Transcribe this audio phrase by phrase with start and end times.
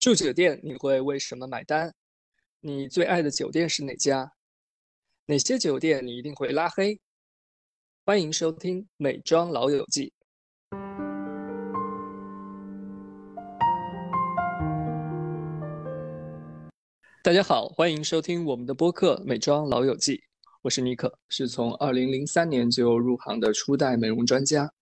[0.00, 1.92] 住酒店你会为什么买单？
[2.60, 4.32] 你最爱的酒店是哪家？
[5.26, 6.98] 哪些酒店你一定会拉黑？
[8.06, 10.10] 欢迎收听《美妆老友记》。
[17.22, 20.16] 大家好，欢迎收听我们的播客《美妆老友记》，
[20.62, 24.72] 我是尼克，是从二零零三年就入行的初代美容专家。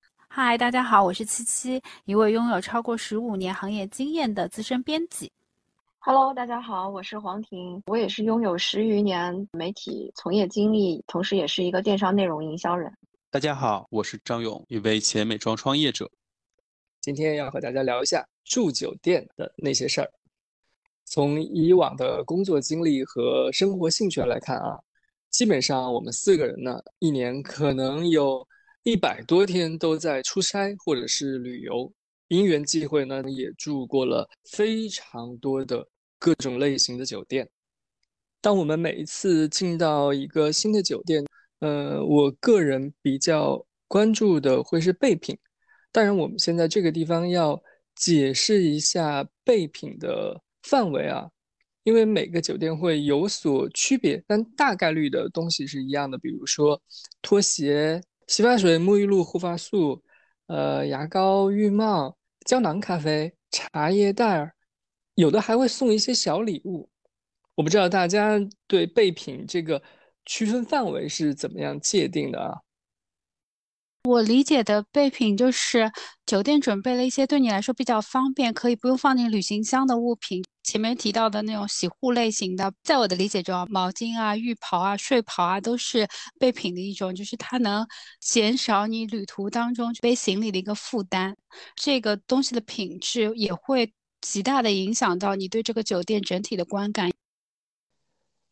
[0.40, 5.32] 嗨，大家好，我是七七，一位拥有超过十五年行业经验的资深编辑。
[5.98, 12.96] Hello，大家好，我是黄婷，我也是拥有十余年媒体从业经历，同时也是一个电商内容营销人。
[13.32, 16.08] 大家好，我是张勇，一位前美妆创业者。
[17.00, 20.08] 今天要和大家聊一下住酒店的那些事儿。
[21.04, 24.78] 从以往的工作经历和生活兴趣来看啊，
[25.30, 28.46] 基本上我们四个人呢，一年可能有
[28.88, 31.92] 一百多天都在出差或者是旅游。
[32.28, 35.86] 因缘际会呢，也住过了非常多的。
[36.20, 37.48] 各种类型的酒店，
[38.40, 41.24] 当我们每一次进到一个新的酒店，
[41.60, 45.38] 呃，我个人比较关注的会是备品。
[45.92, 47.62] 当然，我们现在这个地方要
[47.94, 51.30] 解释一下备品的范围啊，
[51.84, 56.18] 因为每个酒店会有所区别，但大概率的东西是一样的。
[56.18, 56.82] 比如说
[57.22, 60.04] 拖鞋、洗发水、沐浴露、护发素，
[60.46, 64.54] 呃，牙膏、浴帽、胶囊咖啡、茶叶袋儿。
[65.14, 66.88] 有的还会送一些小礼物，
[67.56, 69.82] 我不知道大家对备品这个
[70.24, 72.54] 区分范围是怎么样界定的啊？
[74.08, 75.92] 我理解的备品就是
[76.24, 80.42] 酒店准备了一些对你来说比较方便，可以不用放进旅行箱的物品。
[80.62, 87.86] 前面提到的那种洗护类型的，在我的理解中，毛巾啊、浴袍啊、睡袍啊都是备品的一种，就是它能
[88.20, 91.36] 减少你旅途当中背行李的一个负担。
[91.76, 93.92] 这个东西的品质也会。
[94.20, 97.08] 极大的影响到你对这个酒店整体的观感。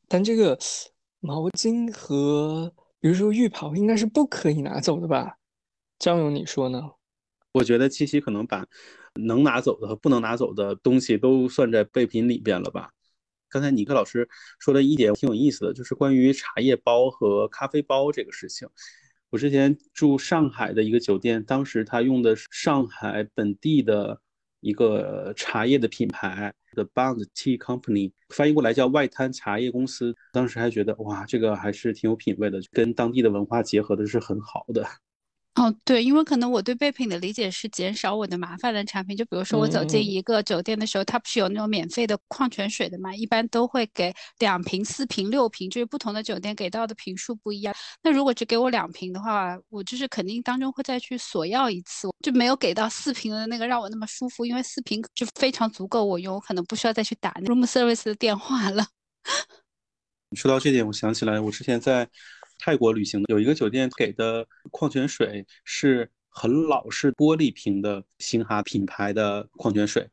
[0.07, 0.57] 但这个
[1.19, 5.36] 毛巾和比如说浴袍应该是不可以拿走的吧？
[6.06, 6.80] 张勇，你说呢？
[7.50, 8.64] 我觉得七七可能把
[9.14, 12.90] 能拿走的和不能拿走的东西都算在备品里边了吧？
[13.48, 14.28] 刚才尼克老师
[14.61, 18.68] 说的一点挺有意思的，就是关于茶叶包和咖啡包这个事情。
[19.30, 24.20] 我之前住上海的一个酒店，当时他用的是上海本地的。
[24.61, 30.17] 一个茶叶的品牌，The Bond Tea Company，翻译过来叫外滩茶叶公司。
[30.33, 34.84] 当时还觉得，哇，这个还是挺有品位的，跟当地的文化结合的是很好的。
[35.56, 39.17] 哦，对，因为可能我对备品的理解是减少我的麻烦的产品。
[39.17, 43.14] 就比如说我走进一个酒店的时候，它不是有那种免费的矿泉水的嘛？
[43.14, 47.74] 一般都会给两瓶、四瓶、六瓶，就是不同的酒店给到的瓶数不一样。
[48.02, 58.84] 那如果只给我两瓶的话，我就是肯定当中会再去索要一次，就没有给到四瓶的那个让我那么舒服，因为四瓶就非常足够我用，我可能不需要再去打 room service 的电话了。
[60.34, 62.06] 说到这点，我想起来我之前在。
[62.58, 70.08] 泰国旅行的有一个酒店给的矿泉水是很老式玻璃瓶的星哈品牌的矿泉水，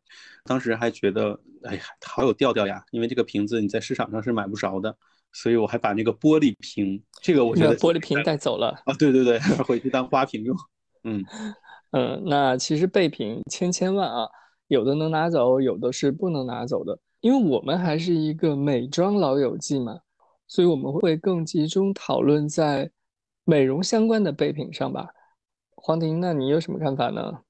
[0.45, 4.95] 当时还觉得哎呀好有调调呀，因为这个瓶子你在市场上是买不着的，
[5.33, 9.37] 所以我还把那个玻璃瓶，这个我觉得玻璃瓶带走了啊，对对对，
[9.67, 10.55] 回去当花瓶用。
[11.03, 11.23] 嗯
[11.91, 14.27] 嗯，那其实备品千千万啊，
[14.67, 19.99] 有的能拿走，有的是不能拿走的，因为我们还是一个美妆老友记嘛。
[20.53, 22.91] 所以我们会更集中讨论在
[23.43, 25.07] 美容相关的备品上吧。
[25.71, 27.41] 黄婷，那你有什么看法呢？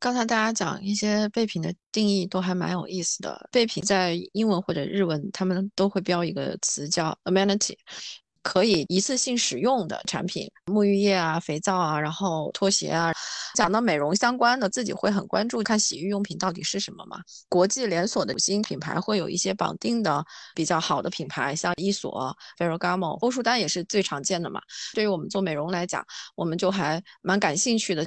[0.00, 3.48] 刚才大家讲一些备品的定义都还蛮有意思的。
[3.52, 7.76] 备品在英文或者日文，他们都会标一个词叫 amenity。
[8.42, 13.12] 可以一次性使用的产品，沐浴液啊、肥皂啊，然后拖鞋啊。
[13.54, 17.18] 讲到美容相关的，自己会很关注看洗浴用品到底是什么嘛？
[17.48, 24.60] 国际连锁的五星品牌会有一些绑定的比较好的品牌，像伊索、Ferragamo、欧舒丹也是最常见的嘛。
[24.94, 26.04] 对于我们做美容来讲，
[26.34, 28.04] 我们就还蛮感兴趣的。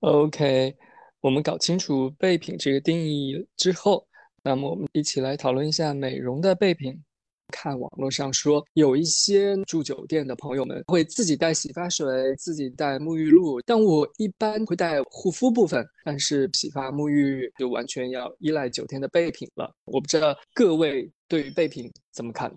[0.00, 0.76] OK，
[1.20, 4.06] 我们搞清楚备品这个定义之后，
[4.42, 7.02] 那么我们一起来讨论一下美容的备品。
[7.48, 19.72] 看网络上说，有一些住酒店的朋友们会自己带洗发水，自己带沐浴露，但我一般会带护肤部分，但是洗发沐浴就完全要依赖酒店的备品了。
[19.84, 22.52] 我不知道各位对于备品怎么看？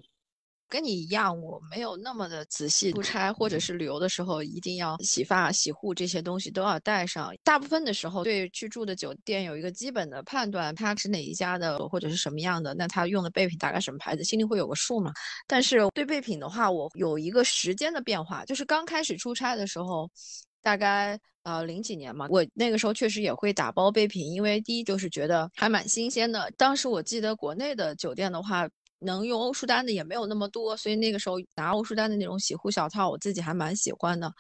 [0.70, 2.92] 跟你一样，我没有那么的仔细。
[2.92, 7.34] 出差或者是旅游的时候，一定要洗发、洗护这些东西都要带上。
[7.44, 15.12] 大部分的时候，对去住的酒店有一个基本的判断，它是哪一家的或者是什么样的，那它用的备品大概什么牌子，心里会有个数嘛。
[15.48, 20.10] 但是对备品的话，我有一个时间的变化，就是刚开始出差的时候。
[20.62, 26.52] 大概呃零几年嘛，我那个时候确实也会打包备品，因为第一就是觉得还蛮新鲜的。
[26.58, 28.68] 当时我记得国内的酒店的话，
[29.00, 34.32] 能用欧舒丹的也没有那么多，所以那个时候拿欧舒丹的那种洗护小套，我自己还蛮喜欢的。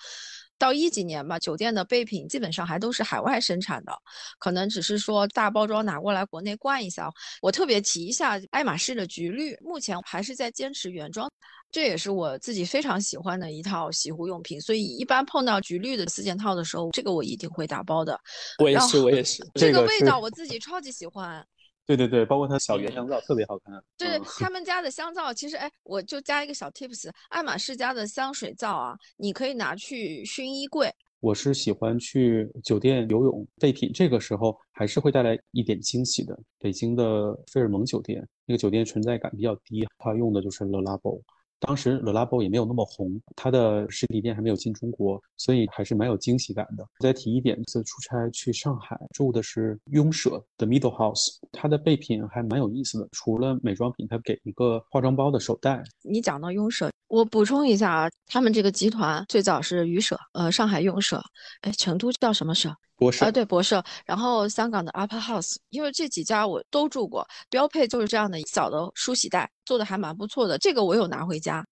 [0.58, 3.94] 到一几年吧，酒店的备品基本上还都是海外生产的，
[4.40, 7.10] 可能只是说大包装拿过来国内灌一下。
[7.42, 11.32] 我特别提一下爱马仕的橘绿，目前还是在坚持原装，
[11.72, 14.60] 这也是我自己非常喜欢的一套洗护用品。
[14.60, 18.20] 所以一般碰到橘绿的四件套的时候，这个我一定会打包的。
[18.58, 21.42] 我也是，我也是，这个味道我自己超级喜欢。
[21.90, 23.84] 对对对，包括它小圆香皂特别好看。
[23.98, 30.94] 对他 们家的香皂，其实哎，我就加一个小 tips，爱马仕家的香水皂啊，你可以拿去熏衣柜。
[31.20, 36.40] 我是喜欢去酒店游泳备品，这个时候还是会带来一点惊喜的。
[36.60, 41.20] 北京的费尔蒙酒店，那个酒店存在感比较低，它用的就是 Le Labo。
[41.60, 46.88] 当时 Le Labo 也没有那么红，它的实体店还没有进中国，所以还是蛮有惊喜感的。
[47.00, 53.10] 再提一点，这次出差去上海住的是雍舍的 Middle House，它的备品还蛮有意思的。
[53.12, 55.84] 除了美妆品，它给一个化妆包的手袋。
[56.02, 61.22] 你讲到雍舍，我补充一下啊，他们这个集团最早是余舍，呃，上海用舍，
[61.62, 62.74] 哎，成都叫什么舍？
[62.96, 71.66] 博舍啊，对博舍，然后香港的 Upper House，因为这几家我都住过，标配就是这样的小的梳洗袋，做的还蛮不错的，这个我有拿回家。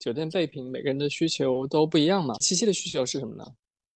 [0.00, 3.44] 酒店备品每个人的需求都不一样嘛，七七的需求是什么呢？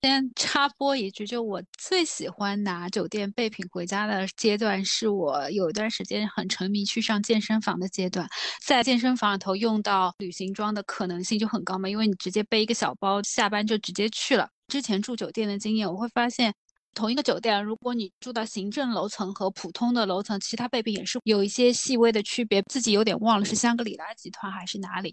[0.04, 8.28] 先插播一句，就我最喜欢拿酒店备品回家的阶段，是我有一段时间很沉迷去上健身房的阶段，
[8.66, 14.46] 在健身房里头用到旅行装的可能性就很高嘛，因为你直接背一个小包，下班就直接去了。
[14.68, 16.52] 之前住酒店的经验，我会发现。
[16.94, 22.62] 同一个酒店，如果你住到行政楼层和普通的楼层，其他备品也是有一些细微的区别。
[22.70, 25.12] 自己有点忘了是香格里拉集团还是哪里。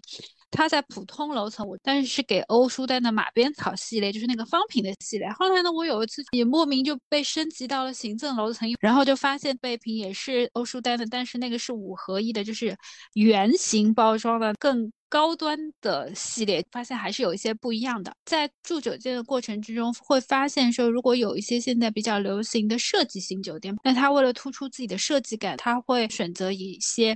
[0.50, 5.28] 它在普通楼层，我但是是给欧舒丹的马鞭草系列，就是那个方瓶的系列。
[5.32, 12.76] 后来呢，我有一次也莫名就被升级到了行政楼层，然后就发现备品也是欧舒丹的，但是那个是五合一的，就是
[13.14, 14.90] 圆形包装的，更。
[15.12, 18.16] 高端的系列发现还是有一些不一样的。
[18.24, 27.14] 在住酒店的过程之中，会发现说，如果有一些现在比较流行的设计型酒店，那它为了突出自己的设计感，它会选择一些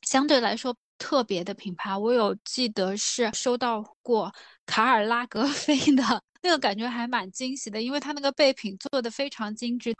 [0.00, 1.94] 相对来说特别的品牌。
[1.94, 4.32] 我有记得是收到过
[4.64, 6.22] 卡尔拉格菲的。
[6.46, 9.92] 那个感觉还蛮惊喜的，因为它那个备品做的非常精致，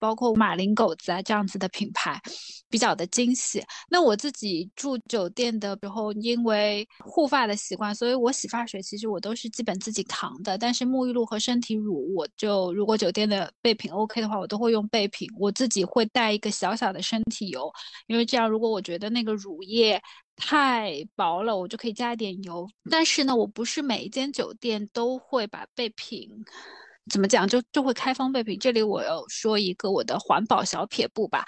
[0.00, 2.20] 包括马林狗子啊这样子的品牌，
[2.68, 3.62] 比较的惊喜。
[3.88, 10.58] 那我自己住酒店的时候，因为护发的习惯，所以我洗发水其实我都是基本自己扛的。
[10.58, 15.28] 但是沐浴露和身体乳，我就如果酒店的备品 OK 的话，我都会用备品。
[15.38, 17.72] 我自己会带一个小小的身体油，
[18.08, 20.02] 因为这样如果我觉得那个乳液。
[20.36, 22.68] 太薄了，我就可以加一点油。
[22.90, 26.28] 但是呢，我不是每一间酒店都会把备品
[27.10, 28.58] 怎么讲，就就会开封备品。
[28.58, 31.44] 这里我要说一个我的环保小撇步吧。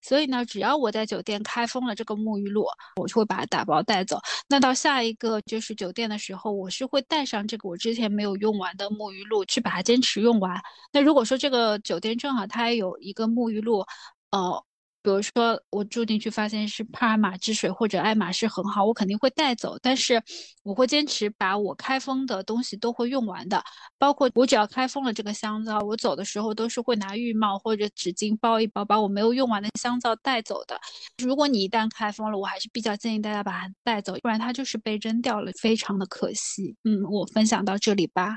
[0.00, 2.66] 所以呢，只要我在酒店开封了这个沐浴露，
[3.00, 4.18] 我就会把它打包带走。
[4.48, 10.60] 那到下一个就是酒店的时候，我是会带上这个我之前没有用完的沐浴露去把它坚持用完。
[10.92, 13.84] 那如果说这个酒店正好它有一个沐浴露，
[14.30, 14.64] 呃。
[15.02, 19.76] 比如说，我住进去发现是帕尔玛之水或者爱马仕很好，我肯定会带走。
[19.82, 20.22] 但是
[20.62, 23.60] 我会坚持把我开封的东西都会用完的，
[23.98, 30.78] 包括我只要开封了这个香皂，我走的时候都是会拿浴帽或者纸巾包一包，把我没有用完的香皂带走的。
[31.18, 36.76] 如果你一旦开封了，我还是比较建议大家把它带走，不然它就是被扔掉了，非常的可惜。
[36.84, 38.36] 嗯，我分享到这里吧。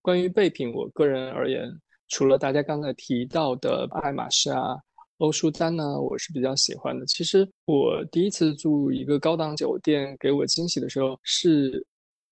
[0.00, 1.68] 关于备品，我个人而言，
[2.08, 4.76] 除了大家刚才提到的爱马仕啊。
[5.18, 7.06] 欧舒丹呢，我是比较喜欢的。
[7.06, 11.86] 其实我第一次住一个高档酒店，给我惊喜的时候是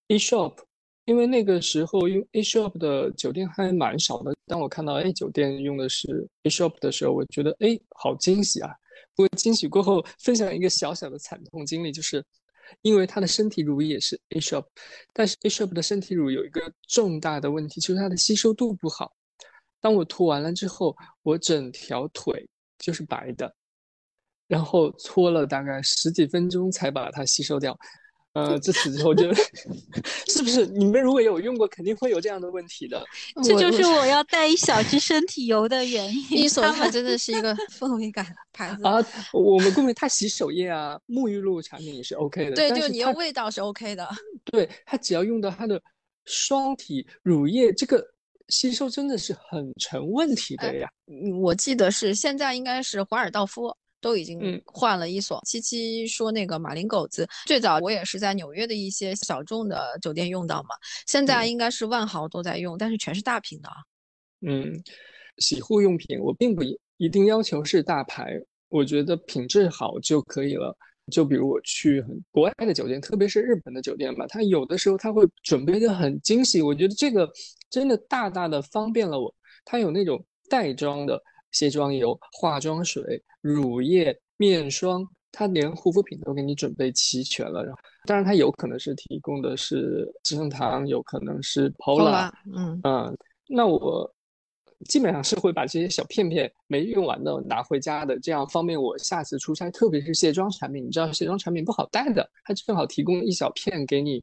[0.09, 0.57] A Shop，
[1.05, 4.35] 因为那个时候用 A Shop 的酒店还蛮少的。
[4.47, 8.71] 当我看到 A 酒店用的是 A Shop 的时候，我觉得哎，好惊喜啊！
[9.15, 12.25] 不过惊喜过后，分享一个小小的惨痛经历，就是
[12.83, 14.65] 因为它的身体乳也是 A Shop，
[15.13, 19.13] 但是 A Shop 的身体乳有一个重大的问题，就是它的吸收度不好。
[19.81, 22.49] 当我涂完了之后，我整条腿。
[22.83, 23.55] 就是白的，
[24.49, 27.79] 然后搓了大概十几分钟才把它吸收掉。
[28.35, 29.31] 呃，自此之后就，
[30.27, 33.05] 是不是你们如果有用过，肯定会有这样的问题的。
[33.45, 36.27] 这就是我要带一小支身体油的原因。
[36.31, 38.97] 伊索它真的是一个氛围感 牌子啊。
[39.35, 42.57] 我们顾名它洗手液啊、沐浴露产品也是 OK 的。
[42.57, 44.09] 对，就你用味道是 OK 的。
[44.47, 45.79] 对，它只要用到它的
[46.25, 48.03] 霜体乳液这个。
[48.49, 50.89] 吸收真的是很成问题的呀！
[51.41, 55.41] 我记得是现在应该是华尔道夫，都已经换了一所。
[55.47, 60.71] 七七说那个马林狗子，最早我也是在纽约的一些小众的酒店用到嘛，
[61.07, 63.77] 现在应该是万豪都在用，但是全是大屏的啊。
[64.47, 64.83] 嗯，
[65.39, 66.63] 洗护用品我并不
[66.97, 68.29] 一定要求是大牌，
[68.69, 70.77] 我觉得品质好就可以了。
[71.11, 77.29] 就比如我去很国外的酒店，特别是日本的酒店吧，它有的时候它会准备的很精细，我觉得这个
[77.71, 79.35] 真的大大的方便了我。
[79.65, 87.65] 它有那种袋装的卸妆油、化妆水、乳液、面霜，它连护肤品都给你准备齐全了。
[87.65, 93.19] 然后，当然它有可能是提供的是资生堂，有可能是 Pola，嗯嗯，
[93.49, 94.15] 那我。
[94.89, 99.71] 基本上是会把这些小片片没用完的拿回家的，这样方便我下次出差。
[99.71, 104.23] 特别是卸妆产品，你知道卸妆产品不好带的，它正好提供一小片给你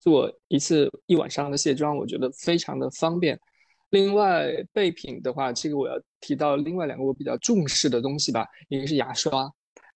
[0.00, 3.38] 做一次一晚上的卸妆，我觉得非常的方便。
[3.90, 9.50] 另外备品的话，这个我要提到另外两个我比较重视的东西吧，一个是牙刷。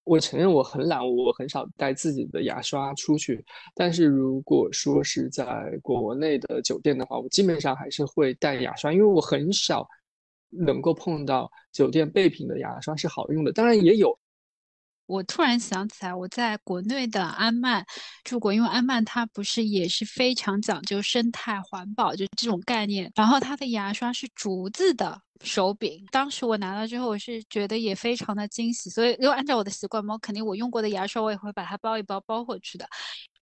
[0.04, 3.44] 我承认我很懒，我很少带自己的牙刷出去。
[3.74, 9.86] 但是如果说是在国内的酒店的话，我基本上还是会带牙刷，因为我很少
[10.48, 13.52] 能够碰到酒店备品的牙刷是好用的。
[13.52, 14.18] 当然也有。
[15.10, 17.84] 我突然想起来，我在国内的安曼
[18.22, 23.10] 住过，因为安曼它不是也是非常讲究生态环保，就这种概念。
[23.16, 25.20] 然后它的牙刷是竹子的。
[25.42, 32.86] 手柄，当时我拿到之后，我是觉得也非常的惊喜，所以如果按照我的习惯我，肯定我用过的牙刷我也会把它包一包包回去的。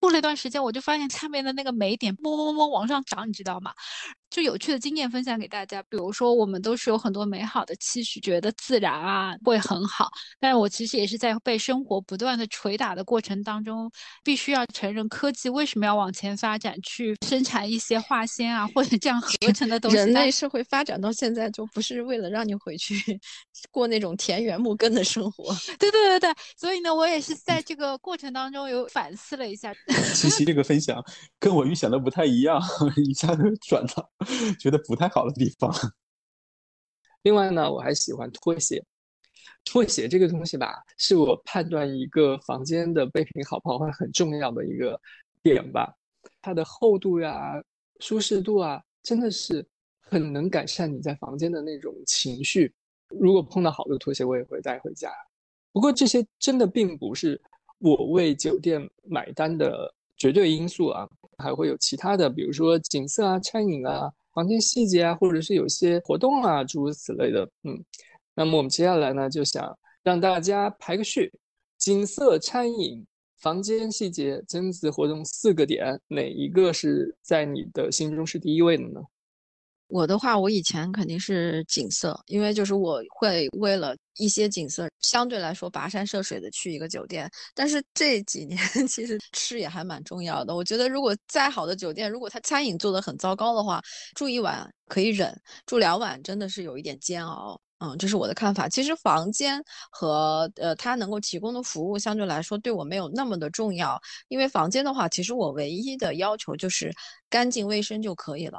[0.00, 3.72] 过了一段时间，我就发现下面的那个霉点摸摸摸往上涨，你知道吗？
[4.30, 13.90] 就有趣的经验分享给大家，比如说我们都是有很多美好的期许，觉得自然啊会很好，但是我其实也是在被生活不断的捶打的过程当中，
[14.22, 19.96] 必须要承认科技为什么要往前发展，去生产一些化纤啊或者这样合成的东西。
[19.96, 23.18] 人类社会发展到现在就不是为了让你回去
[23.70, 25.44] 过那种田园牧耕的生活。
[25.80, 29.72] 对对对对，所以呢，我也是在这个过程当中有反思了一下。
[30.14, 31.02] 七七这个分享
[31.38, 32.60] 跟我预想的不太一样，
[33.08, 34.10] 一下子转到
[34.60, 35.72] 觉得不太好的地方。
[37.22, 38.84] 另外呢，我还喜欢拖鞋。
[39.64, 44.98] 拖鞋这个东西吧，是我判断一个房间的备品好不好很重要的一个
[45.42, 45.92] 点吧。
[46.40, 47.52] 它的厚度呀、
[48.00, 49.66] 舒适度啊，真的是
[50.00, 52.72] 很能改善你在房间的那种情绪。
[53.08, 55.10] 如果碰到好的拖鞋，我也会带回家。
[55.72, 57.40] 不过这些真的并不是
[57.78, 59.94] 我为酒店买单的。
[60.20, 67.48] 绝对因素啊，还会有其他的，比如说景色啊、餐饮啊、房间细节啊，或者是有些活动啊，诸如此类的。
[67.62, 67.80] 嗯，
[68.34, 71.32] 那么我们接下来呢，就想让大家排个序：
[71.76, 73.06] 景色、餐饮、
[73.36, 79.00] 房间细节、增值活动四个点，哪一个是在你的心中是第一位的呢？
[79.88, 87.30] 我的话，我以前肯定是景色，因为就是我会为了一些景色，相对来说跋山涉水的去一个酒店。
[87.54, 90.54] 但是这几年 其实吃也还蛮重要的。
[90.54, 93.82] 我觉得如果再好的酒店，如果它餐饮做的很糟糕的话，
[94.14, 95.34] 住一晚可以忍，
[95.66, 97.58] 住两晚真的是有一点煎熬。
[97.80, 98.68] 嗯，这是我的看法。
[98.68, 104.00] 其实房间和呃，它能够提供的服务相对来说对我没有那么的重要。
[104.28, 106.92] 因为房间的话，其实我唯一的要求就是
[107.30, 108.58] 干净卫生就可以了。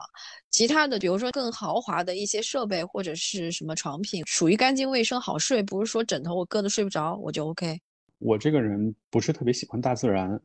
[0.52, 7.89] 其他的，比如说更豪华的一些设备或者是什么床品，属于干净卫生好睡，不是说枕头我硌得睡不着，我就 OK。
[8.20, 10.40] 我这个人不是特别喜欢大自然，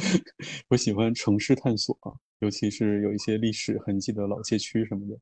[0.68, 1.96] 我喜欢城市探索。
[2.40, 5.18] 尤其是有一些历史痕迹的老街区什么的，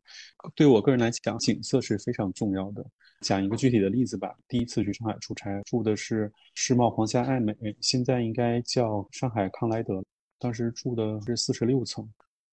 [0.56, 2.84] 对我个人来讲，景色是非常重要的。
[3.20, 4.34] 讲一个具体的例子吧。
[4.48, 10.04] 第一次去上海出差，住的是世贸皇家爱美，现在应该叫上海康莱德。
[10.40, 12.04] 当时住的是四十六层，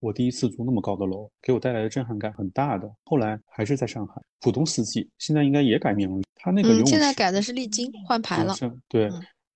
[0.02, 2.92] 我第一次住那么高的楼，给我带来的震撼感很大的。
[3.06, 6.22] 后来还是在上海浦东四季，现在应该也改名了。
[6.36, 8.54] 它那个游泳池现在改的是丽晶，换牌了。
[8.90, 9.10] 对，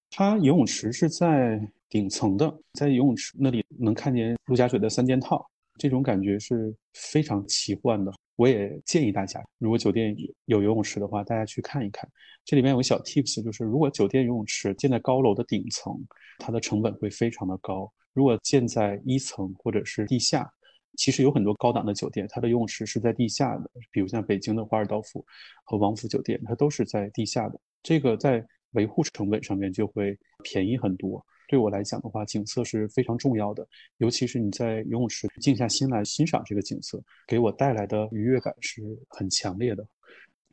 [0.09, 1.59] 它游泳池是在。
[1.87, 5.45] 顶层的，在游泳池那里能看见陆家嘴的三件套，
[5.77, 8.11] 这种感觉是非常奇幻的。
[8.35, 10.13] 我也建议大家，如果酒店
[10.45, 12.09] 有游泳池的话，大家去看一看。
[12.43, 15.95] 这里面有个小 tips，就是如果酒店游泳池建在高楼的顶层，
[16.39, 17.85] 它的成本会非常的高；
[18.15, 20.49] 如果建在一层或者是地下，
[20.97, 25.23] 其实有很多高档的酒店，它的游泳池是在地下的，比如像北京的华尔道夫
[25.65, 27.59] 和王府酒店，它都是在地下的。
[27.83, 31.23] 这个在维护成本上面就会便宜很多。
[31.47, 33.67] 对我来讲的话，景色是非常重要的，
[33.97, 39.85] 尤其是你在游泳池静下心来欣赏这个景色，给我带来的愉悦感是很强烈的。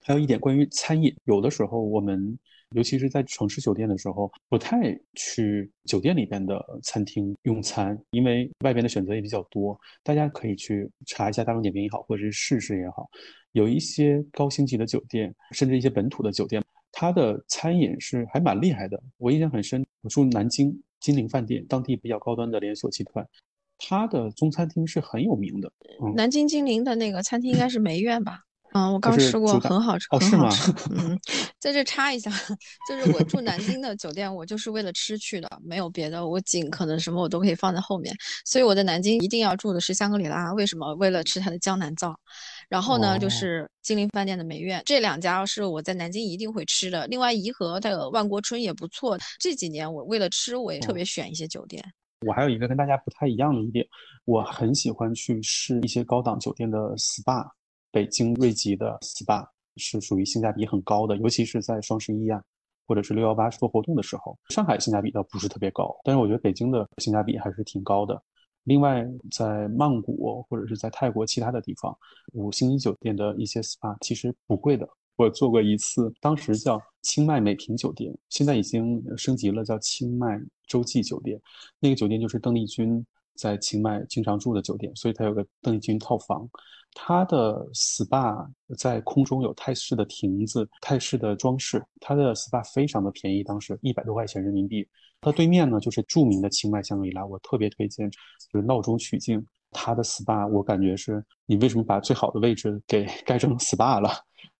[0.03, 2.37] 还有一点关于餐饮，有的时候我们，
[2.75, 9.79] 尤其是在城市酒店的时候，不太去酒店里边的餐厅用餐，因为外边的选择也比较多。
[10.03, 13.09] 大家可以去查一下大众点评也好，或者是试试也好，
[13.53, 16.63] 有一些高星级的酒店，甚至一些本土的酒店。
[16.95, 19.03] 它的餐饮是还蛮厉害的。
[19.17, 23.27] 我印象很深，我住南京金陵饭店，当地比较高端的连锁集团，
[23.79, 25.73] 它的中餐厅是很有名的。
[26.15, 28.41] 南京金陵的那个餐厅应该是梅苑吧？
[28.75, 30.49] 嗯，我刚吃过，很好吃，哦，是吗？
[30.91, 31.19] 嗯，
[31.59, 32.31] 在这插一下，
[32.89, 38.15] 就是我住南京的酒店，我就是为了吃去的，没有别的，我景可能什么我都可以放在后面，
[38.47, 40.95] 所以我在南京一定要住的是香格里拉，为什么？
[40.95, 42.19] 为了吃它的江南造，
[42.69, 47.07] 然后呢，就是金陵饭店的梅苑，这两家是我在南京一定会吃的。
[47.09, 49.19] 另外，颐和的万国春也不错。
[49.39, 51.85] 这几年我为了吃，我也特别选一些酒店。
[52.27, 53.85] 我还有一个跟大家不太一样的一点，
[54.25, 57.47] 我很喜欢去试一些高档酒店的 SPA。
[57.93, 59.47] 北京瑞吉的 SPA
[59.77, 62.43] 是属于性价比很高的，尤其是在双十一啊，
[62.89, 64.37] 或者是六幺八做活动的时候。
[64.49, 68.21] 上海性价比倒不是特别高，但是我觉得北京的性价比还是挺高的。
[68.65, 71.97] 另外，在曼谷或者是在泰国其他的地方，
[72.33, 74.89] 五星级酒店的一些 SPA 其实不贵的。
[75.17, 81.41] 我做过一次，当时叫清迈美平酒店，现在已经升级了，叫清迈洲际酒店。
[81.81, 86.49] 那个酒店就是邓丽君在清迈经常住的酒店，所以它有个邓丽君套房。
[86.95, 88.47] 它的 SPA
[88.79, 94.87] 在空中有泰式的亭子、泰式的装饰，它的 SPA 非常的便宜，当时一百多块钱人民币。
[95.21, 99.45] 它对面呢就是著名的清迈香格里拉，我特别推荐，就是闹中取静。
[99.71, 104.11] 它的 SPA 我感觉是你为什么把最好的位置给盖成 SPA 了？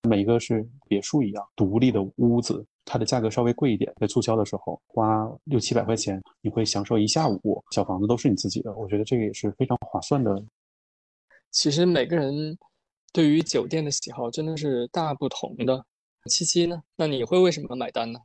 [0.09, 10.43] 每一个是别墅一样独立的屋子，它的价格稍微贵一点，在促销的时候花六七百块钱，你会享受一下午，小房子都是你自己的，我觉得这个也是非常划算的。
[11.53, 12.59] 其实每个人
[13.13, 15.85] 对于酒店的喜好真的是大不同的。
[16.27, 16.83] 七七呢？
[16.97, 18.19] 那你会为什么买单呢？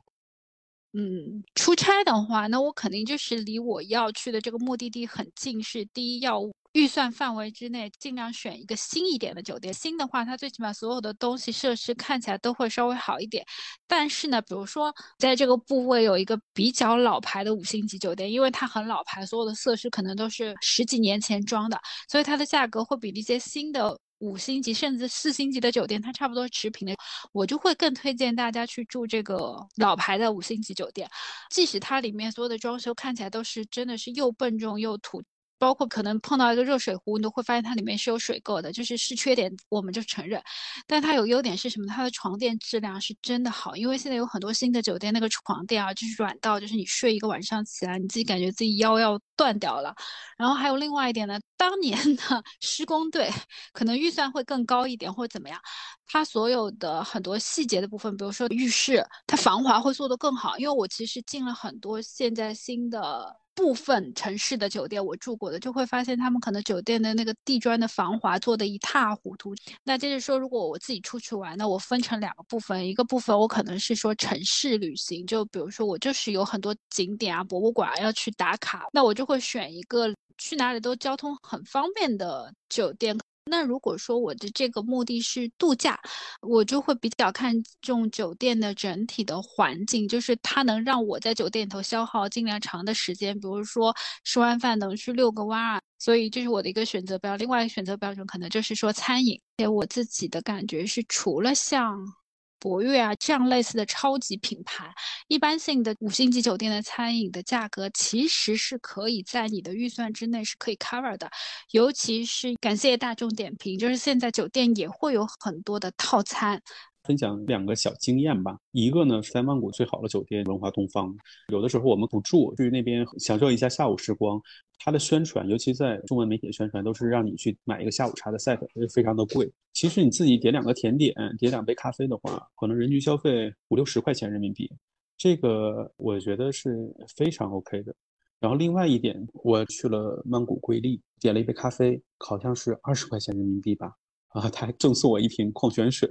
[0.92, 6.54] 嗯，出差的话，那我肯定就是离我要去的这个目的地很近，是第一要务。
[6.72, 9.72] 预算范围之内，尽量选一个新一点的酒店。
[9.72, 13.44] 新的话，它最起码所有的东西设施看起来都会稍微好一点。
[13.86, 26.94] 但是呢，比如说在这个部位有一个比较老牌的五星级酒店，因为它很老牌，所有的设施可能都是十几年前装的，所以它的价格会比那些新的五星级甚至四星级的酒店它差不多持平的。
[27.32, 31.08] 我就会更推荐大家去住这个老牌的五星级酒店，
[31.50, 35.22] 即使它里面所有的装修看起来都是真的是又笨重又土。
[35.58, 40.40] 包括可能碰到一个热水壶，你都会发现它里面是有水垢的，就是是缺点，我们就承认。
[40.86, 41.86] 但它有优点是什么？
[41.88, 49.94] 它的床垫质量是真的好，因为现在有很多新的酒店那个床垫啊，就是软到就是你睡一个晚上起来，你自己感觉自己腰要断掉了。
[50.36, 52.22] 然后还有另外一点呢，当年的
[52.60, 53.30] 施工队
[53.72, 55.60] 可能预算会更高一点或者怎么样，
[56.06, 60.56] 它所有的很多细节的部分，比如说浴室，它防滑会做得更好。
[60.58, 63.36] 因为我其实进了很多现在新的。
[63.58, 69.52] 部分城市的酒店我住过的，就会发现他们可能酒店的那个地砖的防滑做的一塌糊涂。
[69.82, 83.18] 那接着说，如果我自己出去玩，那我分成两个部分，一个部分我可能是说城市旅行，就比如说我就是有很多景点啊、博物馆要去打卡，那我就会选一个去哪里都交通很方便的酒店。
[83.48, 85.98] 那如果说我的这个目的是度假，
[86.40, 97.36] 我就会比较看重酒店的整体的环境，就是它能让我在酒店里头消耗尽量长的时间，比如说吃完饭能去遛个弯啊，所以这是我的一个选择标。
[97.36, 102.17] 另外一个选择标准可能就是说餐饮，给我自己的感觉是除了像。
[102.58, 104.92] 博悦啊，这样类似的超级品牌，
[105.26, 111.30] 一般性的五星级酒店的餐饮的价格其实是可以在你的预算之内是可以 cover 的。
[111.70, 116.60] 尤其是感谢大众点评，就是现在酒店也会有很多的套餐。
[117.08, 121.16] 分享两个小经验吧，一个呢是在曼谷最好的酒店文华东方，
[121.48, 124.38] 有的时候我们不住，去那边享受一下下午时光。
[124.78, 128.58] 它的宣传，尤其在中文媒体的宣传，都是让你去买一个下午茶的 set，
[128.92, 129.50] 非常的贵。
[129.72, 134.70] 其实你自己点两个甜点，点两杯咖啡的话，可能人均消费五六十块钱人民币，
[135.16, 137.94] 这个我觉得是非常 OK 的。
[138.38, 143.94] 然后另外一点，我去了曼谷瑰丽，点了一杯咖啡，好像是二十块钱人民币吧。
[144.28, 146.06] 啊，他还赠送我一瓶矿泉水，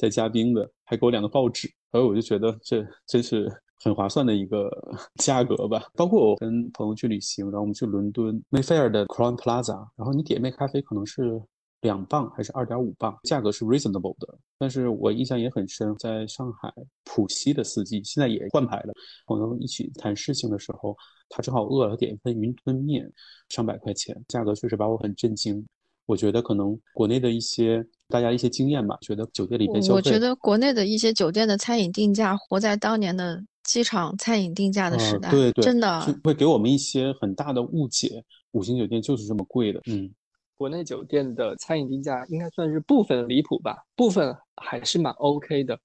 [0.00, 3.46] 在加冰的，还给我两个报纸，然后我就觉得这真是
[3.82, 4.70] 很划算的一个
[5.16, 5.84] 价格吧。
[5.94, 11.38] 包括我跟朋友去旅行，然后我们去伦敦 Mayfair 的 Crown Plaza，然后你点一杯咖啡可能是
[11.82, 14.38] 两磅还是二点五磅，价格是 reasonable 的。
[14.58, 16.72] 但是我印象也很深，在上海
[17.04, 18.94] 浦西的四季，现在也换牌了。
[19.26, 20.96] 朋友一起谈事情的时候，
[21.28, 23.10] 他正好饿了，点一份云吞面，
[23.50, 25.66] 上百块钱，价格确实把我很震惊。
[26.10, 38.24] 我觉得可能国内的一些大家一些经验吧，觉得酒店里边消费，我觉得国内的一些酒店的餐饮定价活在当年的机场餐饮定价的时代，对对，真的会给我们一些很大的误解。
[38.50, 40.10] 五星酒店就是这么贵的，嗯，
[40.56, 45.78] 国内酒店的餐饮定价应该算是部分离谱吧，部分还是蛮 OK 的。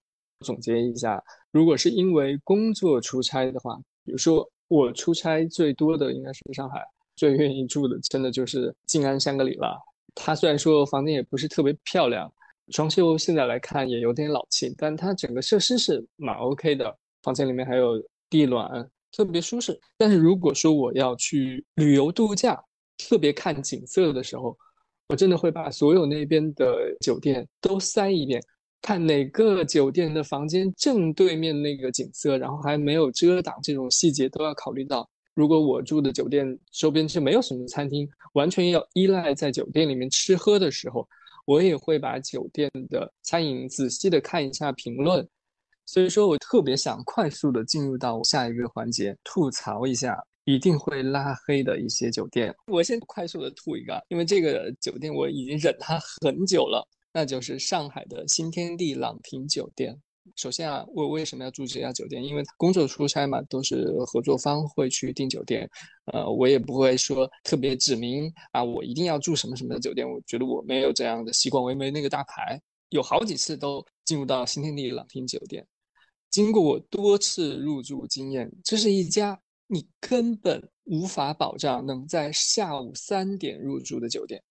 [0.44, 6.84] 总结一下，如果是因为工作出差的话，比如说我出差最多的应该是上海，
[7.16, 9.78] 最愿意住的真的就是静安香格里拉。
[10.16, 12.32] 它虽然说房间也不是特别漂亮，
[12.72, 16.98] 装修现在来看也有点老气，但它整个设施是蛮 OK 的。
[17.22, 19.80] 房间里面还有地暖，特别舒适。
[19.98, 22.60] 但是如果说我要去旅游度假，
[22.98, 24.58] 特别看景色的时候，
[25.10, 28.42] 我真的会把所有那边的酒店都筛一遍。
[28.82, 35.10] 看哪个酒店的房间正对面那个景色，然后还没有遮挡，这种细节都要考虑到。
[35.36, 41.08] 如果我住的酒店周边是没有什么餐厅，完全要依赖在酒店里面吃喝的时候，
[41.46, 45.28] 我也会把酒店的餐饮仔细的看一下评论。
[45.86, 52.56] 所以说我特别想快速的进入到下一个环节，吐槽一下一定会拉黑的一些酒店。
[52.68, 56.88] 我先快速的吐一个，因为这个酒店我已经忍它很久了。
[57.14, 59.98] 那就是上海的新天地朗廷酒店。
[60.36, 62.24] 首先啊，我为什么要住这家酒店？
[62.24, 65.70] 因为工作出差嘛，都是合作方会去订酒店。
[66.12, 70.10] 呃，我也不会说特别指明啊，我一定要住什么什么的酒店。
[70.10, 72.62] 我觉得我没有这样的习惯，我也没那个大牌。
[72.90, 75.66] 有好几次都进入到新天地朗廷酒店，
[76.30, 84.42] 经过我多次入住经验，这是一家你根本无法保障能在下午三点入住的酒店。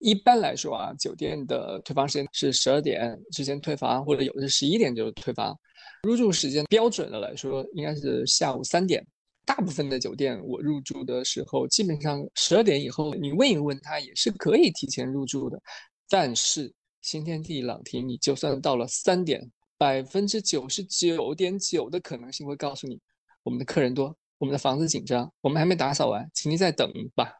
[0.00, 5.56] 一般来说啊，酒店的退房时间是十二点之前退房，或者有的是十一点就退房。
[6.02, 9.06] 入住时间标准的来说，应该是下午三点。
[9.44, 15.60] 大部分的酒店我入住的时候，基本上十二点以后，你问一问他也是可以提前入住的。
[16.08, 22.98] 但是新天地朗廷，你就算到了三点，百分之九十九点九的可能性会告诉你，
[23.42, 27.32] 我们的客人多，我们的房子紧张，我们还没打扫完，请你再等吧。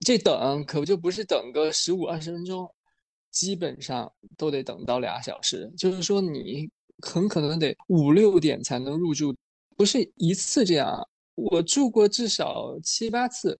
[0.00, 2.68] 这等可不就不是等个十五二十分钟，
[3.30, 5.72] 基本上都得等到俩小时。
[5.78, 9.34] 就是说，你很可能得五六点才能入住，
[9.76, 11.00] 不是一次这样。
[11.34, 13.58] 我住过至少七八次，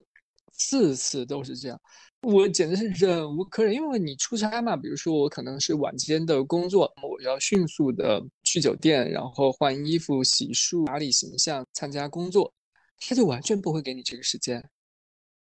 [0.52, 1.80] 次次都是这样，
[2.22, 3.74] 我简直是忍无可忍。
[3.74, 12.52] 因为你出差嘛，比如说我可能是晚间的工作，我要迅速的去酒店，然后换衣服、洗漱、打理形象、参加工作，
[13.00, 14.62] 他就完全不会给你这个时间。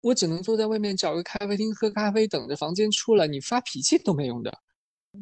[0.04, 3.26] 我只能坐在外面找个咖啡厅喝咖啡，等着房间出来。
[3.26, 4.54] 你发脾气都没用的。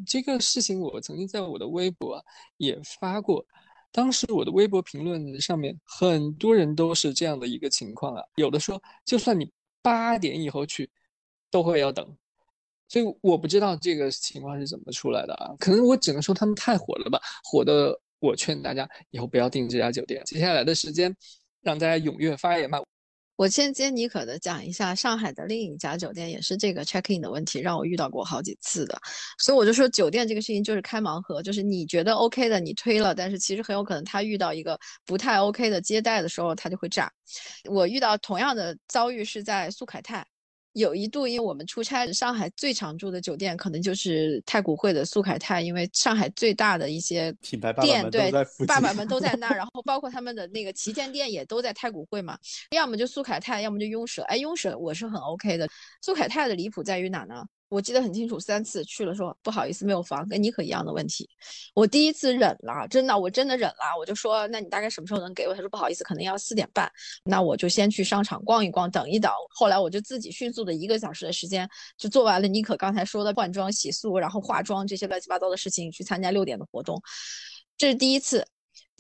[0.05, 2.21] 这个事情我曾经在我的微博
[2.57, 3.47] 也发过，
[3.93, 8.25] 当时我的微博评论上面很多人都是这样的一个情况啊。
[8.35, 9.49] 有的说，就算你
[9.83, 10.91] 八点以后去，
[11.49, 12.05] 都会要等。
[12.89, 15.55] 所以我不知道这个情况是怎么出来的啊。
[15.61, 20.21] 可能我只能说他们太火了吧，火的我劝大家以后不要订这家酒店。
[20.25, 21.15] 接下来的时间，
[21.61, 22.81] 让大家踊跃发言吧。
[23.37, 29.01] 我先接妮可的讲一下，上海的另一家酒店也是这个 check in 的问题，让我遇到过好几次的，
[29.39, 37.11] 所以我就说酒店这个事情就是开盲盒，就是你觉得 OK 的你推了，但是其实很有可能他遇到一个不太 OK 的接待的时候，他就会炸。
[37.71, 40.27] 我遇到同样的遭遇是在苏凯泰。
[40.75, 48.31] 有一度，因为我们出差，上海最常住的酒店可能就是太古汇的苏凯泰，因为上海最大的一些品牌店，对，
[48.67, 52.39] 爸爸们都在那儿，然 后包括他们的那个旗舰店也都在太古汇嘛，
[52.71, 54.23] 要么就苏凯泰，要么就雍舍。
[54.23, 55.69] 哎，雍舍我是很 OK 的，
[56.01, 57.45] 苏凯泰的离谱在于哪呢？
[57.73, 61.27] 我记得很清楚，三次去了说不好意思没有房，跟妮可一样的问题。
[61.75, 63.97] 我第一次忍了，真的，我真的忍了。
[63.99, 65.55] 我就说，那你大概什么时候能给我？
[65.55, 66.93] 他说不好意思，可能要四点半。
[67.25, 69.33] 那我就先去商场逛一逛，等一等。
[69.55, 77.03] 后来我就自己迅速的一个小时的时间就做完了妮可刚才说的换装、洗漱，然后化妆这些乱七八糟的事情，去参加六点的活动。
[77.79, 78.47] 这是第一次。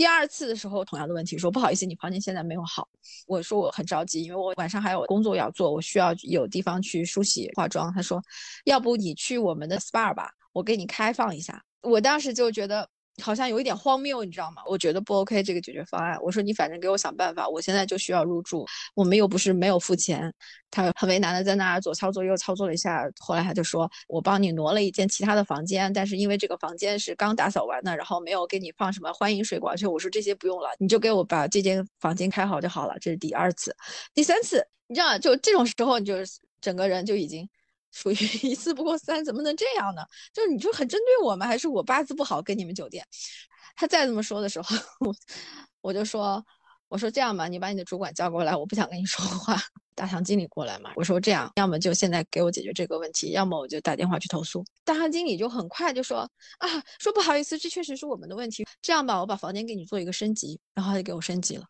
[0.02, 2.88] 第二次的时候，同样的问题，说不好意思，你房间现在没有好。
[3.24, 7.92] 我说我很着急，因为我晚上还有工作要做，我需要有地方去梳洗化妆。
[7.94, 8.20] 他说，
[8.64, 11.62] 要不你去我们的 SPA 吧，我给你开放一下。
[11.82, 12.88] 我当时就觉得。
[13.20, 14.62] 好像有一点荒谬，你知道吗？
[14.66, 16.18] 我觉得不 OK 这个解决方案。
[16.22, 18.66] 我说你反正给我想办法，我现在就需要入住。
[18.94, 20.32] 我们又不是没有付钱。
[20.70, 33.76] 他很为难的在那儿左操作右操作了一下，后来他就说：“我帮你挪了一间其他的房间，但是因为这个房间是刚打扫完的，然后没有给你放什么欢迎水管，所以我说这些不用了，你就给我把这间房间开好就好了。”这是第二次，
[34.14, 36.14] 第三次，你知道，就这种时候，你就
[36.62, 37.46] 整个人就已经。
[37.92, 40.02] 属于 一次不过三，怎么能这样呢？
[40.32, 41.46] 就是你就很针对我吗？
[41.46, 43.06] 还是我八字不好跟你们酒店？
[43.76, 44.76] 他再这么说的时候，
[45.80, 46.44] 我就说，
[46.88, 49.56] 我说这样吧，你把你的主管叫过来，我不想跟你说话。
[49.94, 54.64] 大堂经理过来嘛，我说这样，要么就现在给我解决这个问题，要么我就打电话去投诉。
[54.84, 56.20] 大堂经理就很快就说
[56.58, 58.64] 啊，说不好意思，这确实是我们的问题。
[58.80, 61.66] 这样吧，我把房间给你做一个升级，然后他就给我升级了。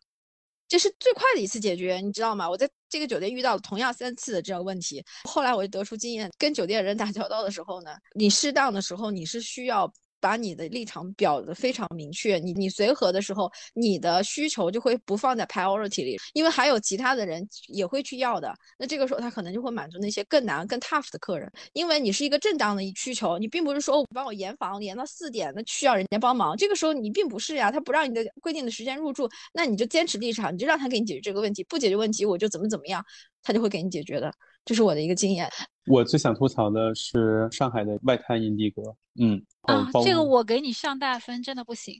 [0.73, 2.49] 这是最快的一次解决，你知道吗？
[2.49, 12.39] 我在这个酒店遇到了同样三次的这个问题，后来我就得出经验，跟酒店人打交道的时候呢，你适当的时候你是需要把你的立场表得非常明确。
[12.39, 18.53] 你你随和的时候，你的需求就会不放在 priority 里，因为还有其他的人也会去要的。
[18.79, 26.55] 那这个时候他可能就会满足那些更难、更 tough 的客人，因为你是一个正当的需求，你并不是说我帮我延房延到四点，那需要人家帮忙。
[26.55, 33.03] 这个时候你并不是呀，他不让你的规定的时间入住，那你就坚持立场，你就让他给你解决这个问题，不解决问题我就怎么怎么样，
[33.43, 34.33] 他就会给你解决的。
[34.65, 35.49] 这是我的一个经验。
[35.87, 38.81] 我最想吐槽的是上海的外滩英迪格，
[39.19, 41.93] 嗯啊，这个我给你上大分，真的不行。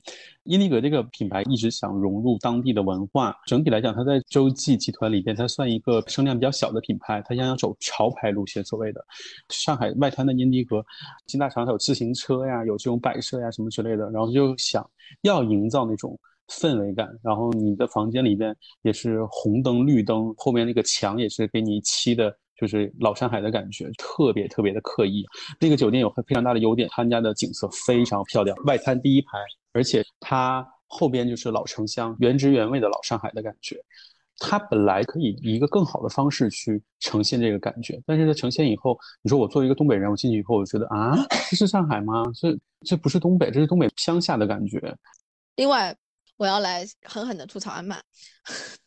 [0.44, 9.04] 英迪格这个品牌一直想融入当地的文化，整体来讲，它在洲际集团里边，它算一个声量比较小的品牌，它想要走潮牌路线，所谓的
[9.50, 10.82] 上海外滩的英迪格，
[11.26, 14.88] 金大厂它有自行车呀，有这种摆设呀什么之类的，然后就想
[15.20, 22.34] 要营造那种氛围感，然后你的房间里边也是红灯绿灯，后面那个墙也是给你漆的。
[22.56, 25.24] 就是老上海的感觉，特别特别的刻意。
[25.60, 29.38] 那个酒店有非常大的优点，他们家的景色非常漂亮，外滩第一排，
[29.72, 33.76] 而且它后边就是老城乡，原汁原味的老上海的感觉。
[34.36, 41.16] 它本来可以以一个更好的方式去呈现这个感觉，但是它呈现以后，你说我作为一个东北人，我进去以后，我觉得啊，
[41.48, 42.24] 这是上海吗？
[42.34, 44.96] 这这不是东北，这是东北乡下的感觉。
[45.54, 45.96] 另外，
[46.36, 48.02] 我要来狠狠的吐槽安曼。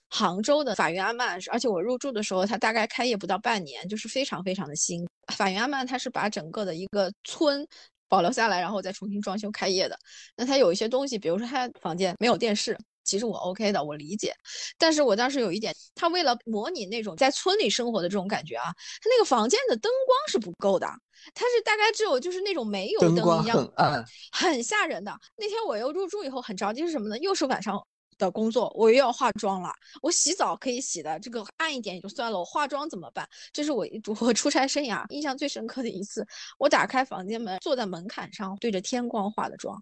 [0.09, 5.07] 杭州的法源阿曼，而且我入住的时候，它大概开业不到半年，就是非常非常的新。
[5.35, 7.67] 法源阿曼它是把整个的一个村
[8.07, 9.97] 保留下来，然后再重新装修开业的。
[10.35, 14.33] 那它有一些东西，比如说它房间没有电视，其实我 OK 的，我理解。
[14.77, 20.87] 但是我当时有一点，它为了模拟那种在村里生活的这种感觉啊，它那个房间的灯光是不够的，
[21.33, 25.11] 它是大概只有就是那种煤油灯一样，很暗，很吓人的。
[25.35, 27.17] 那天我又入住以后很着急是什么呢？
[27.17, 27.85] 又是晚上。
[28.17, 29.71] 的工作，我又要化妆了。
[30.01, 32.38] 我洗澡可以洗的，这个暗一点也就算了。
[32.39, 33.27] 我化妆怎么办？
[33.53, 33.86] 这是我
[34.19, 36.25] 我出差生涯印象最深刻的一次。
[36.58, 39.82] 我打开房间门，坐在门槛上，对着天光化的妆。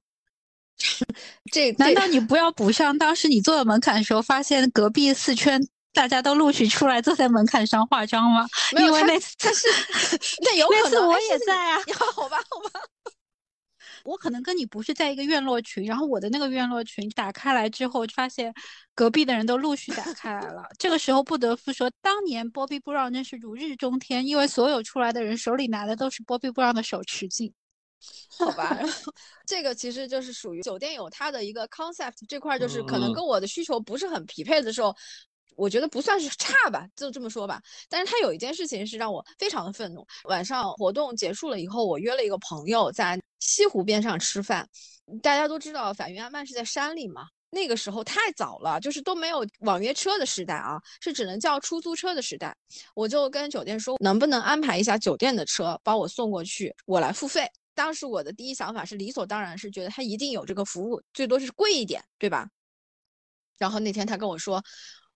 [1.51, 2.97] 这难道你不要补上？
[2.97, 5.61] 当时你坐在门槛的时候，发现隔壁四圈
[5.93, 8.45] 大家都陆续出来坐在门槛上化妆吗？
[8.73, 9.67] 没有，那次他是
[10.43, 11.79] 那有可能我也在啊。
[12.15, 12.81] 好吧，好吧。
[14.05, 18.53] 我可能跟你不是在一个院落群，然后我的那个院落群打开来之后，发现
[18.93, 20.63] 隔壁的人都陆续打开来了。
[20.79, 27.53] 这个时候不得不说，当年 Bobby Brown 真是如日中天，因为所有出来的人手里拿的都是 Bobby Brown 的手持镜。
[28.37, 28.77] 好 吧，
[29.47, 34.95] 这个其实就是属于酒店有它的一个 concept 这块，就是可能跟我的需求不是很匹配的时候。
[35.55, 37.61] 我觉得不算是差吧，就这么说吧。
[37.89, 40.05] 但是他有一件事情是让我非常的愤怒。
[40.25, 44.67] 晚上活动结束了以后，我约了一个朋友在西湖边上吃饭。
[45.21, 47.27] 大家都知道，法云阿曼是在山里嘛。
[47.51, 52.53] 那个时候太早了，就是都没有网约车的时代啊，是只能叫出租车的时代。
[52.93, 57.49] 我就跟酒店说，能不能安排一下酒店的车把我送过去，我来付费。
[57.73, 62.49] 当时我的第一想法是理所当然，是觉得他一定有这个服务，最多是贵一点，对吧？
[63.57, 64.61] 然后那天他跟我说。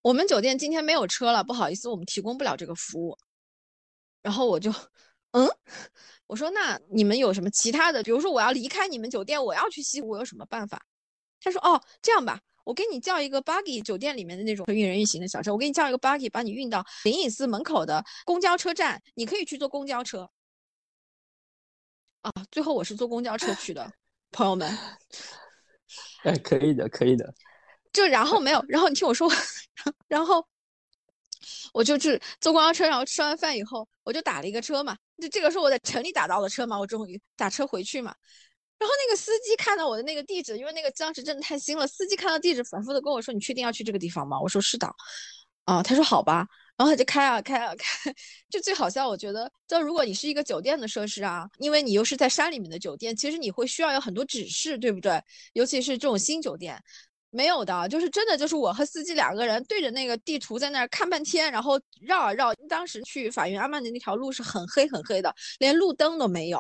[0.02, 3.18] 我们酒店今天没有车了，不好意思，我们提供不了这个服务。
[4.22, 4.72] 然后我就，
[5.32, 5.48] 嗯，
[6.28, 8.02] 我说那你们有什么其他的？
[8.04, 10.82] 比如说我要离开你们酒店，我要去西湖，有什么办法？
[11.42, 20.30] 他说哦，这样吧，我给你叫一个 buggy，酒店里面的那种运人运行的小车，我给你叫一个 buggy，把你运到灵隐寺门口的公交车站，你可以去坐公交车。
[22.22, 23.90] 啊，最后我是坐公交车去的，
[24.32, 24.78] 朋友们。
[26.24, 27.34] 哎，可以的，可以的。
[27.94, 29.30] 就然后没有，然后你听我说，
[30.08, 30.46] 然后
[31.74, 34.96] 我就去坐公交车，然后吃完饭以后，我就打了一个车嘛。
[35.22, 38.16] 就这个是我在城里打到的车嘛，我终于打车回去嘛。
[38.78, 44.88] 然后那个司机看到我的那个地址，因为那个当时真的太新了，司机看到地址，反复的跟我说：“你确定要去这个地方吗？”我说：“是的。”
[45.66, 46.48] 啊，他说：“好吧。”
[46.78, 48.14] 然后他就开啊开啊开，
[48.50, 49.06] 就最好笑。
[49.06, 55.22] 我觉得，就如果你是一个酒店的设施啊，因为你又是在山里面的酒店，其实你会需要有很多指示，对不对？
[55.52, 56.82] 尤其是这种新酒店。
[57.32, 62.54] 没有的，就是真的，就是我和司机两个人对着那个地图在那儿看半天，然后绕啊绕。
[62.68, 66.60] 当时去法云阿曼的那条路是很黑很黑的，连路灯都没有。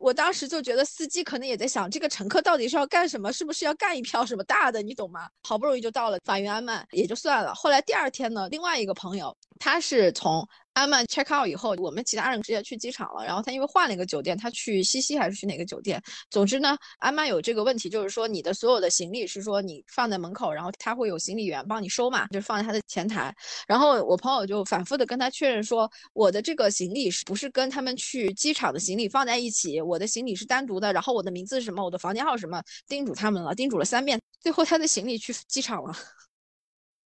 [0.00, 3.32] 我当时就觉得司机可能也在想，这个乘客到底是要干什么？
[3.32, 4.80] 是不是要干一票什么大的？
[4.80, 5.28] 你懂吗？
[5.42, 7.54] 好不容易就到了法云阿曼，也就算了。
[7.54, 10.48] 后来第二天呢，另外一个朋友，他是从。
[10.78, 13.24] 安曼 check out 以后，我们其他人直接去机场了。
[13.24, 16.00] 然后他因为换了一个酒店，他去西溪还是去哪个酒店？
[16.30, 23.34] 总之呢，安曼有这个问题，就是说你的所有的行李是说你放在门口，然后他会有行李员帮你收嘛，就放在他的前台。
[23.66, 29.80] 然后我朋友就反复的跟他确认说，我的这个行李是不是跟他们去机场的行李放在一起？
[29.80, 30.92] 我的行李是单独的。
[30.92, 31.84] 然后我的名字是什么？
[31.84, 32.62] 我的房间号什么？
[32.86, 34.20] 叮嘱他们了，叮嘱了三遍。
[34.40, 35.92] 最后他的行李去机场了。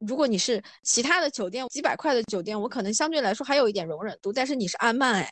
[0.08, 4.34] 如果你是其他的酒店，几百块的酒店，我可能相对来说还有一点容忍度。
[4.34, 5.32] 但是你是安曼哎，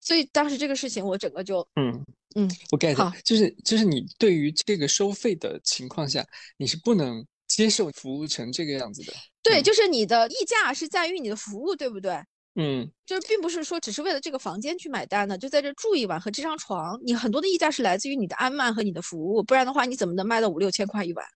[0.00, 2.04] 所以当时这个事情我整个就嗯
[2.34, 6.24] 嗯，我 get，就是就是你对于这个收费的情况下，
[6.58, 9.12] 你是不能接受服务成这个样子的。
[9.42, 12.22] 对，嗯就是你的溢价是在于你的服务，对不对？
[12.58, 21.26] 嗯，就是并不是说只是为了这个房间去买单的，就在这住一晚和这张床，你很多的溢价是来自于你的安曼和你的服务，不然的话你怎么能卖到五六千块一晚？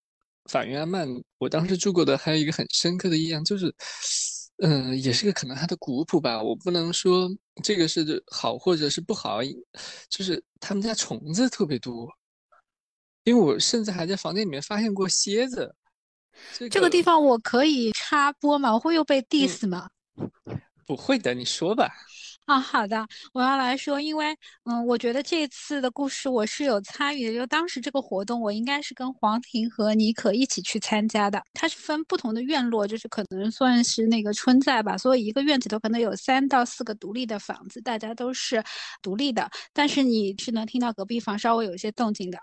[0.47, 3.75] 法源阿曼，我当时住过的还有一个很深刻的印象就是，
[4.59, 7.31] 嗯、也是个可能它的古朴吧，我不能说
[7.63, 9.41] 这个是好或者是不好，
[10.09, 12.09] 就是他们家虫子特别多，
[13.25, 15.75] 因为我甚至还在房间里面发现过蝎子。
[16.59, 18.73] 这这个地方我可以插播吗？
[18.73, 19.91] 我会又嗯被 diss 吗？
[20.87, 21.93] 不会的，你说吧。
[22.51, 31.41] 啊，好的，我要来说，因为嗯，我觉得这次的故事我是有参与的，就当时这个活动，我应该是跟黄婷和妮可一起去参加的。
[31.55, 38.61] 它是分不同的院落，就是可能算是那个春在吧，所以一个院子头可能有三到四个独立的房子，大家都是
[39.01, 42.39] 独立的，但是你是能听到隔壁房稍微有一些动静的。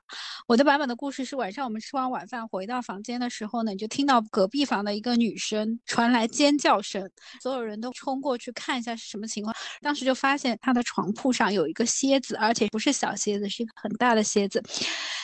[0.48, 9.54] 我的版本的故事是晚上我们吃完晚饭回到房间的时候呢，你就听到隔壁房的一个女生传来尖叫声，所有人都冲过去看一下是什么情况。
[9.82, 14.62] 当就发现他的床铺上有一个蝎子，而且不是小蝎子，是一个很大的蝎子。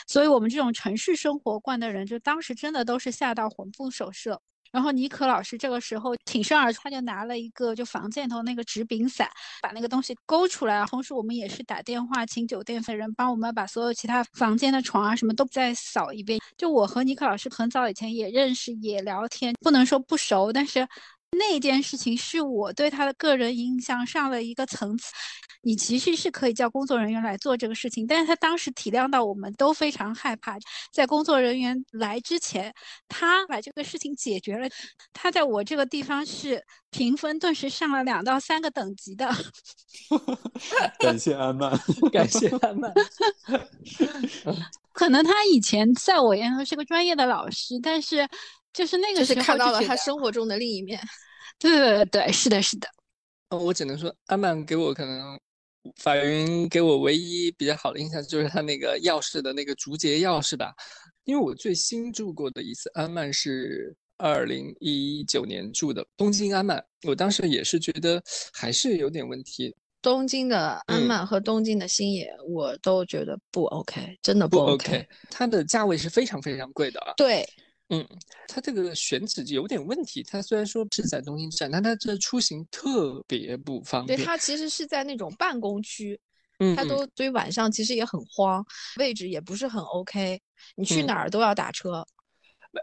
[0.07, 4.41] 所以我们这种城市生活惯的人，就当时真的都是吓到魂不守舍。
[4.71, 9.29] 然后妮可老师这个时候挺身而出，他就拿了一个就房间头那个纸柄伞，
[9.61, 10.83] 把那个东西勾出来。
[10.87, 16.39] 同时我们也是打电话请酒店的人帮我们把所有其他房间的床啊什么都再扫一遍。
[16.57, 20.87] 就我和妮可老师很早以前也认识，也聊天，不能说不熟，但是
[21.33, 25.11] 那件事情是我对他的个人印象上了一个层次。
[25.65, 30.57] 你其实是可以叫工作人员来做这个事情，但是他当时体谅到我们都非常害怕，
[30.91, 32.73] 在工作人员来之前，
[33.07, 34.67] 他把这个事情解决了。
[35.13, 39.33] 他在我这个地方是评分顿时上了两到三个等级的。
[40.99, 41.71] 感谢安曼，
[42.11, 42.93] 感谢安曼。
[44.91, 48.27] 可能他以前在我眼中是个专业的老师，但是
[48.73, 50.99] 就是那个就是时候看到了他生活中的另一面。
[51.59, 52.87] 对对对对，是的，是的。
[53.49, 55.39] 呃我只能说，安曼给我可能
[55.97, 60.73] 法云给我唯一比较好的印象就是他那个钥匙的那个竹节钥匙吧，
[61.25, 68.21] 因为我最新住过的一次安曼是二零一九年住的东京安曼，我当时也是觉得
[68.53, 75.07] 还是有点问题，东京的安嗯曼和东京的星野，我都觉得不 OK，真的不 OK。
[75.29, 77.13] 它的价位是非常非常贵的啊。
[77.17, 77.45] 对，
[77.89, 78.07] 嗯，
[78.47, 84.27] 它这个选址有点问题，它虽然说是在东京站，但它这出行特别不方便对，便。
[84.27, 86.19] 它其实是在那种办公区，
[86.75, 88.65] 它都所以晚上其实也很慌，
[88.97, 90.41] 位置也不是很 OK，
[90.75, 92.05] 你去嗯哪儿都要打车。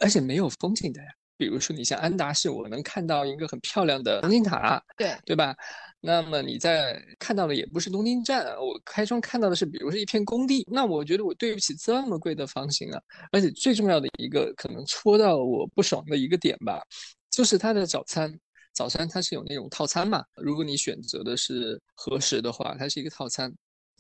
[0.01, 1.09] 而且没有风景的呀。
[1.37, 5.57] 比如说，你像安达市，我能看到一个很漂亮的东京塔，对，对吧？
[6.01, 10.67] 那么你在看到的也不是东京站，我开窗看到的是，比如是一片工地。
[10.71, 13.03] 那我觉得我对不起这么贵的房型啊！
[13.33, 16.83] 而且最重要的一个可能戳到我不爽的一个点吧，
[17.31, 18.39] 就是它的早餐。
[18.73, 23.53] 早餐它是有那种套餐嘛，如果你选择的是合适的话，它是一个套餐。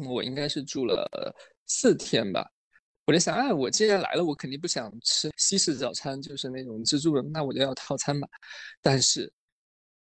[0.08, 1.06] 我应该是住了
[1.66, 2.48] 四天吧，
[3.04, 8.26] 我在想，哎，我既然来了，我肯定不想吃西式早餐，就是那种自助的，那我就要套餐嘛。
[8.80, 9.30] 但是，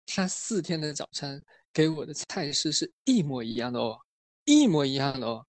[0.05, 1.41] 他四天的早餐
[1.73, 3.97] 给我的菜式是一模一样的哦，
[4.45, 5.45] 一模一样的哦。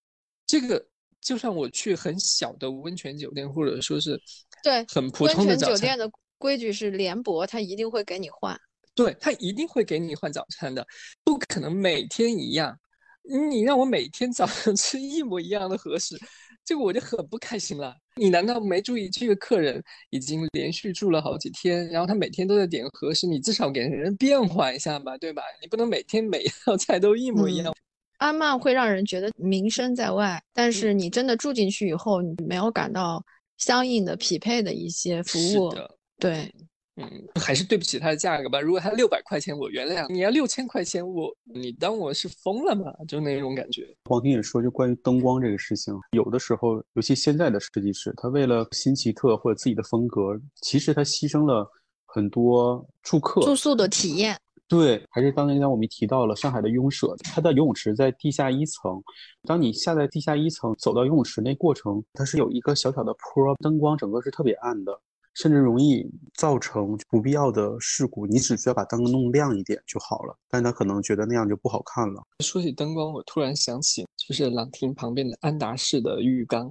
[0.46, 0.84] 这个
[1.20, 4.20] 就算我去很小的温泉酒店，或者说是
[4.62, 8.58] 对很普通的早餐，酒店的规矩是联博，他一定会给你换。
[8.94, 10.86] 对，他一定会给你换早餐的，
[11.22, 12.78] 不可能每天一样。
[13.22, 16.18] 你让我每天早上吃一模一样的和食，
[16.64, 17.94] 这个我就很不开心了。
[18.20, 25.42] 你难道没注意这个客人已经连续住了好几天，然后他每天都在点核实，你至少给人变化一下吧，对吧？
[25.62, 27.74] 你不能每天每一道菜都一模一样。
[28.18, 33.24] 阿曼会让人觉得名声在外，但嗯是你真的住进去以后，你没有感到
[33.56, 35.74] 相应的匹配的一些服务。
[36.18, 36.52] 对，
[37.00, 38.60] 嗯，还是对不起它的价格吧。
[38.60, 42.92] 如果它六百块钱，我原谅你；要六千块钱，我你当我是疯了吗？
[43.08, 43.88] 就那种感觉。
[44.04, 51.66] 黄婷也说，就关于灯光这个事情，有的时候，尤其现在的设计师，他为了新奇特或者自己的风格，其实他牺牲了
[52.06, 53.40] 很多住客。
[53.42, 54.36] 住宿的体验。
[54.68, 59.02] 对，还是刚才刚我们提到了上海的拥舍，它的游泳池在地下一层。
[59.42, 64.96] 当你下在地下一层，走到游泳池那过程，它是有一个小小的坡，灯光整个是特别暗的，
[65.40, 68.26] 甚至容易造成不必要的事故。
[68.26, 72.22] 你只需要把灯弄亮一点就好了，但他可能觉得那样就不好看了。
[72.40, 76.70] 说起灯光，我突然想起，就是朗廷旁边的安达仕的浴缸，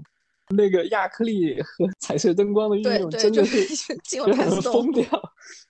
[0.56, 5.06] 那个亚克力和彩色灯光的运用，真的是是 进就很了盘洞疯掉。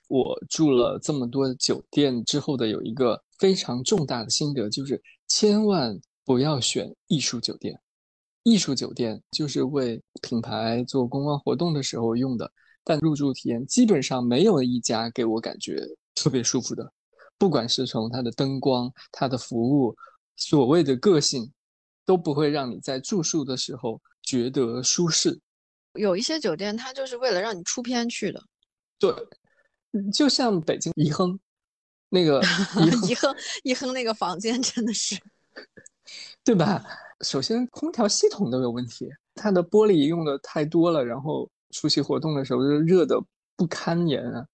[0.10, 7.80] 我住了这么多酒店之后的有一个非常重大的心得，就是千万不要选艺术酒店。
[8.44, 12.52] 艺术酒店就是为品牌做公关活动的时候用的，
[12.84, 15.82] 但入住体验基本上没有一家给我感觉
[16.16, 16.92] 特别舒服的，
[17.38, 19.96] 不管是从它的灯光、它的服务、
[20.36, 21.52] 所谓的个性，
[22.06, 25.40] 都不会让你在住宿的时候觉得舒适。
[25.94, 28.44] 有一些酒店，它就是为了让你出片去的。
[28.98, 29.14] 对，
[30.12, 31.40] 就像北京颐亨
[32.10, 32.42] 那个
[33.08, 35.20] 颐亨，颐亨那个房间真的是，
[36.44, 36.84] 对吧？
[37.22, 43.20] 首先空调系统都有问题，它的玻璃用的太多了，然后出席活动的时候就热的
[43.56, 44.46] 不堪言啊！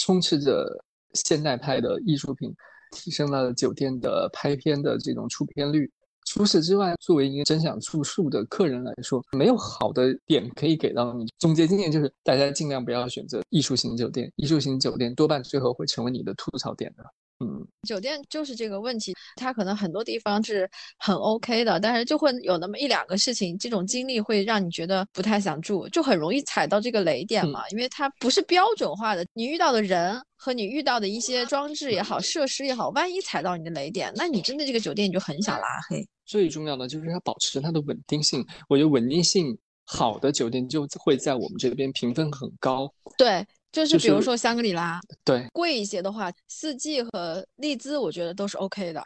[0.00, 0.66] 充斥着
[1.12, 2.52] 现代派的艺术品，
[2.90, 5.90] 提升了酒店的拍片的这种出片率。
[6.26, 11.26] 除此之外，作为一个真想住宿的客人来说，没有好的点可以给到你。
[11.38, 17.04] 总结经验就是，大家尽量不要选择艺术型酒店，艺术型酒店多半最后会成为你的吐槽点的。
[17.40, 36.06] 嗯，酒店就是这个问题，它可能很多地方是很 OK 的，但是就会有那么一两个事情，这种经历会让你觉得不太想住，就很容易踩到这个雷点嘛，因为它不是标准化的，你遇到的人和你遇到的一些装置也好，设施也好，万一踩到你的雷点，那你真的这个酒店你就很想拉黑。
[36.24, 42.88] 最重要的就是要保持它的稳定性，我觉得稳定性好的酒店就会在我们这边评分很高。
[43.18, 43.44] 对。
[43.74, 49.04] 就是比如说香格里拉，对，贵一些的话，四季和丽兹，我觉得都是 OK 的。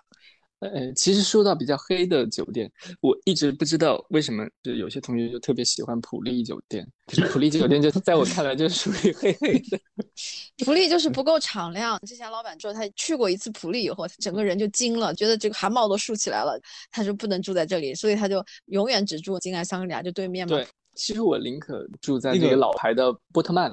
[0.61, 6.87] 呃，其实说到比较黑的酒店，我一直不知道为什么，就有些同学就特别喜欢普利酒店。
[7.07, 9.79] 可是普利酒店就 在我看来就属于黑黑的。
[10.67, 11.99] 普利就是不够敞亮。
[12.01, 16.61] 之前老板说他去过一次普利以后，他整个人就惊了，觉得这个汗毛都竖起来了。
[16.91, 20.57] 他说不能住在这里，所以他就永远只住金爱香格里拉就对面嘛。
[20.57, 20.67] 对，
[20.97, 23.73] 其实我宁可住在那个老牌的波特曼。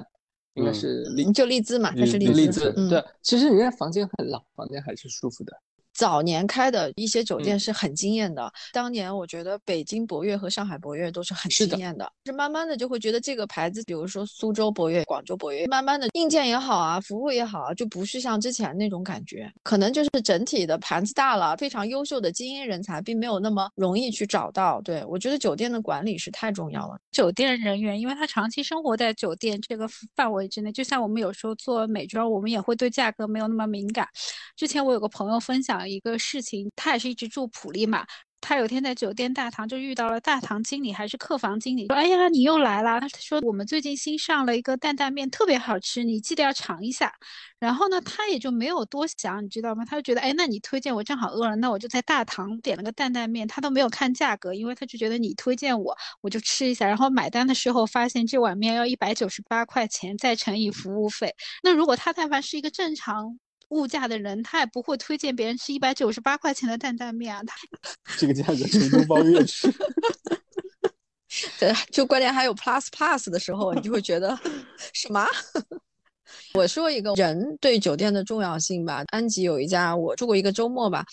[0.56, 2.72] 应该是利就利兹嘛，它是利兹。
[2.88, 5.52] 对，其实人家房间很老，房间还是舒服的。
[5.96, 12.10] 早年开的一些酒店是很惊艳的，当年我觉得北京博悦和上海博悦都是很惊艳的。
[12.26, 19.50] 是慢慢的就会觉得这个牌子，比如说苏州博悦、广州博悦，慢慢的硬件也好啊，服务也好啊，就不是像之前那种感觉。
[19.62, 24.80] 可能就是整体的盘子大了，非常优秀的精英人才并没有那么容易去找到。
[24.82, 26.98] 对我觉得酒店的管理是太重要了。
[27.10, 34.06] 酒店人员，因为他长期生活在酒店这个范围之内，就像我们有时候做美妆，我们也会对价格没有那么敏感。
[34.56, 38.04] 之前我有个朋友分享一个事情，他也是一直住普利嘛。
[38.38, 47.12] 他有天在酒店大堂就遇到了大堂经理还是客房经理，说：“哎呀，你又来啦。”他说：“我们最近新上了一个担担面，特别好吃，你记得要尝一下。”
[47.58, 49.84] 然后呢，他也就没有多想，你知道吗？
[49.84, 56.86] 他就觉得：“哎，那你推荐我正好饿了，那我就在大堂点了个担担面。”他都没有看价格，因为他就觉得你推荐我，我就吃一下。
[56.86, 61.34] 然后买单的时候发现这碗面要一百九十八块钱，再乘以服务费。
[61.64, 63.40] 那如果他但凡是一个正常。
[63.68, 67.42] 物价的人，他也不会推荐别人吃一百九十八块钱的担担面啊。
[67.44, 69.72] 他这个价格，成都包月吃。
[71.58, 74.38] 对，就关键还有 plus plus 的时候，你就会觉得
[74.94, 75.26] 什么？
[76.54, 79.04] 我说一个人对酒店的重要性吧。
[79.08, 81.04] 安吉有一家，我住过一个周末吧。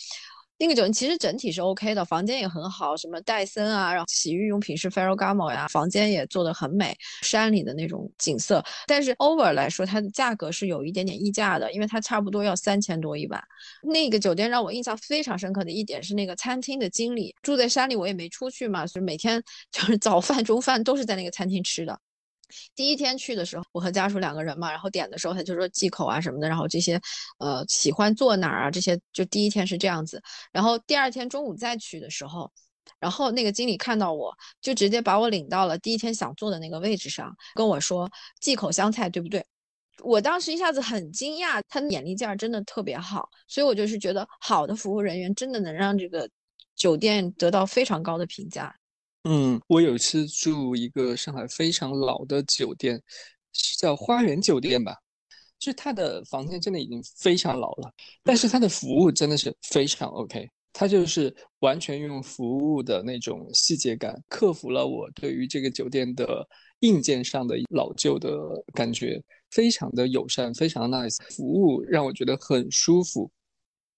[0.59, 8.63] 那个酒店其实整体是 OK 的，房间也很好，什么戴森啊，然后洗浴用品是 Ferragamo 呀，房间也做的很美，山里的那种景色。
[8.87, 13.43] 但是 over 来说，它的价格是有一点点溢价的，因为它差不多要三千多一晚。
[13.81, 21.99] 那个酒店让我印象非常深刻的一点是，那个餐厅的经理住在山里，我也没出去嘛，所以每天 就是早饭、中饭都是在那个餐厅吃的。
[22.75, 26.99] 第一天去的时候，我和家属两个人嘛，然后点的时候他就说忌口啊什么的，然后这些，
[27.39, 30.21] 呃，喜欢坐哪儿啊这些，就第一天是这样子。
[30.51, 32.51] 然后第二天中午再去的时候，
[32.99, 39.45] 然后那个经理看到我就直接把我领到了第一天想坐的那个位置上，跟我说忌口香菜对不对？
[40.03, 46.27] 我当时一下子很惊讶，他的眼力劲儿真的特别好，所以我就是觉得好的服务人员真的能让这个
[46.75, 48.75] 酒店得到非常高的评价。
[49.23, 53.01] 嗯，我有一次住一个上海非常老的酒店，
[53.53, 54.95] 是叫花园酒店吧？
[55.57, 57.89] 就是它的房间真的已经非常老了，
[58.21, 60.49] 但是它的服务真的是非常 OK。
[60.73, 66.45] 它就是完全用服务的那种细节感，克服了我对于这个酒店的
[66.79, 68.29] 硬件上的老旧的
[68.73, 69.21] 感觉，
[69.51, 73.31] 非常的友善，非常 nice，服务让我觉得很舒服。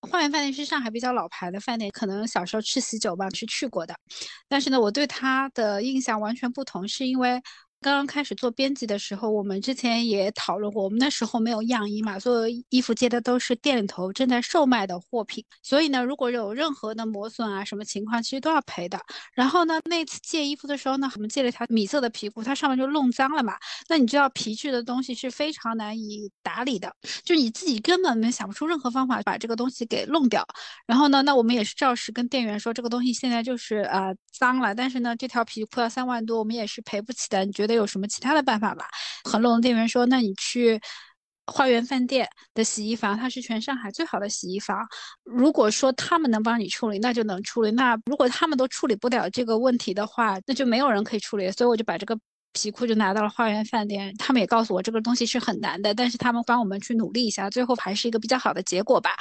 [0.05, 3.95] 花园饭店是上海比较老牌的饭店，可能小时候吃喜酒吧是去过的，
[4.47, 7.41] 但是呢，我对它的印象完全不同，是因为
[7.81, 18.99] 刚刚开始做编辑的时候，我们之前也讨论过，我们那时候没有样衣嘛，所有衣服接的都是店里头正在售卖的货品，所以呢，如果有任何的磨损啊什么情况，其实都要赔的。
[19.35, 23.53] 然后呢，那次借衣服的时候呢，我们借了一条米色的皮裤，它上面就弄脏了嘛。
[23.87, 26.91] 那你知道皮质的东西是非常难以打理的，
[27.23, 30.43] 就你自己根本没想不出任何方法把这个东西给弄掉。
[30.87, 37.45] 然后呢，那我们也是照实跟店员说，这个东西现在就是啊脏了，但是呢，这条皮裤要三万多，我们也是赔不起的。
[37.45, 37.74] 你觉得？
[37.75, 38.87] 有什么其他的办法吧？
[39.23, 40.79] 恒隆店员说：“那你去
[41.47, 44.83] 花园饭店的洗衣房，它是全上海最好的洗衣房。
[45.23, 47.71] 如果说他们能帮你处理，那就能处理。
[47.71, 51.51] 那如果他们都处理不了这个问题的话，那就没有人可以处理。
[51.51, 52.17] 所以我就把这个
[52.53, 54.11] 皮裤就拿到了花园饭店。
[54.17, 59.11] 他们也告诉我这个东西是很难的，但是他们帮我们去努力一下，最后还是一个比较好的结果吧。”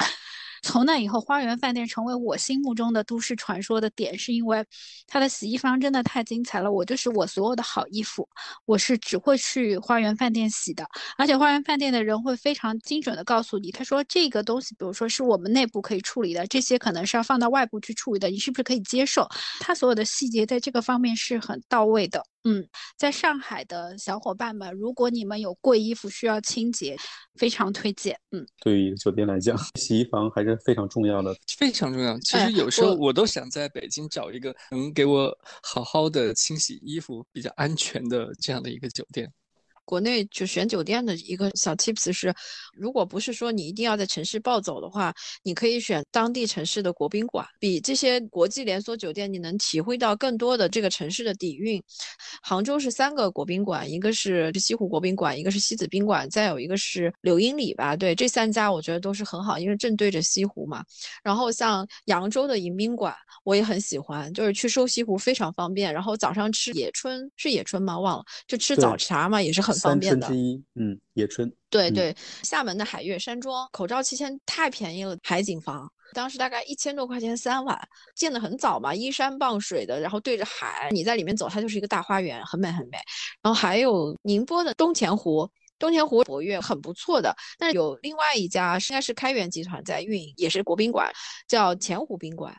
[0.65, 4.65] 从那以后，花园饭店成为我心目中的都市传说的点，是因为
[5.07, 6.73] 它的洗衣房真的太精彩了。
[6.73, 8.27] 我就是我所有的好衣服，
[8.65, 10.85] 我是只会去花园饭店洗的，
[11.19, 19.29] 而且花园饭店的人会非常精准的告诉你，他说这个东西，比如说是我们内部可以处理的，这些可能是要放到外部去处理的，你是不是可以接受？
[19.61, 22.25] 他所有的细节在这个方面是很到位的。
[22.45, 22.67] 嗯，
[22.97, 26.97] 在上海的小伙伴们，如果你们有贵衣服需要清洁，
[27.37, 28.19] 非常推荐。
[28.33, 32.19] 嗯，对于酒店来讲， 洗衣房还是非常重要的，非常重要。
[32.21, 39.33] 其实有时候我都想在北京找一个能给我好好的清洗衣服、比较安全的这样的一个酒店。
[39.85, 42.35] 国内就选酒店的一个小 tips 是，
[42.73, 51.83] 如果不是说你一定要在城市暴走的话，你可以选当地城市的国宾馆，比这些国际连锁酒店你能体会到更多的这个城市的底蕴。
[52.43, 57.95] 杭州是三个国宾馆，一个是西湖国宾馆，一个是西子宾馆，再有一个是柳荫里吧。
[57.95, 60.83] 对，这三家我觉得都是很好，因为正对着西湖嘛。
[61.23, 63.15] 然后像扬州的迎宾馆，
[63.45, 65.93] 我也很喜欢，就是去收西湖非常方便。
[65.93, 67.99] 然后早上吃野春是野春吗？
[67.99, 69.74] 忘了，就吃早茶嘛，也是很。
[69.75, 70.29] 方便的，
[70.75, 77.77] 嗯，野春，对对，厦门的海悦山庄，口罩七千太便宜了，海景房当时大概一千多块钱三晚，
[78.15, 82.99] 建的很早嘛，依山傍水的，然后对着海，你在里面走，它就是一个大花园，很美很美。
[83.43, 91.11] 然后还有宁波的东钱湖，东钱湖博悦很不错的，但是有另外一家应该是开元集团在运营，也是国宾馆，
[91.49, 92.55] 叫钱湖宾馆。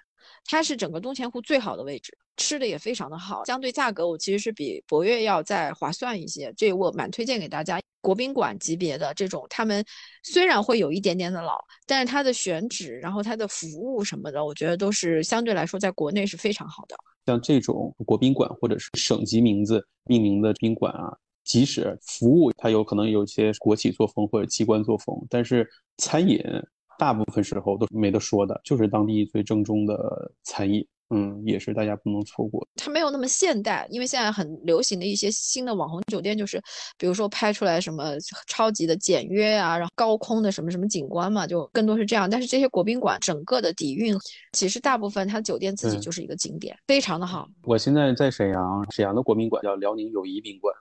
[0.46, 7.80] 它是整个东钱湖最好的位置，吃的也非常的好，相对价格我其实是比博悦要再划算一些，这我蛮推荐给大家。
[8.02, 9.84] 国宾馆级别的这种，他们
[10.22, 16.96] 虽然会有一点点的老，但是它的选址，然后它的服务什么的，我觉得都是相对来说在国内是非常好的。
[17.26, 25.68] 像这种国宾馆或者是省级名字命名的宾馆啊，即使服务它有可能有一些国企作风或者机关作风，但是
[25.98, 26.40] 餐饮。
[26.98, 32.68] 大部分时候都没得说的，就是当地最正宗的餐饮，嗯，也是大家不能错过。
[32.76, 36.62] 它没有那么现代，因为现在很流行的一些新的网红酒店，就是
[36.98, 38.14] 比如说拍出来什么
[38.48, 42.30] 超级的简约啊，然后高空的什么什么景观嘛，就更多是这样。
[42.30, 44.16] 但是这些国宾馆整个的底蕴，
[44.54, 47.48] 其实大部分它酒店自己就是一个景点，非常的好。
[47.64, 50.74] 我现在在沈阳，沈阳的国宾馆叫辽宁友谊宾馆，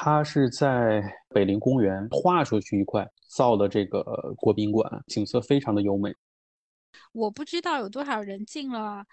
[0.00, 3.04] 它是在北陵公园划出去一块。
[3.28, 4.02] 造的这个
[4.38, 6.10] 国宾馆景色非常的优美。
[7.12, 9.04] 我不知道有多少人进了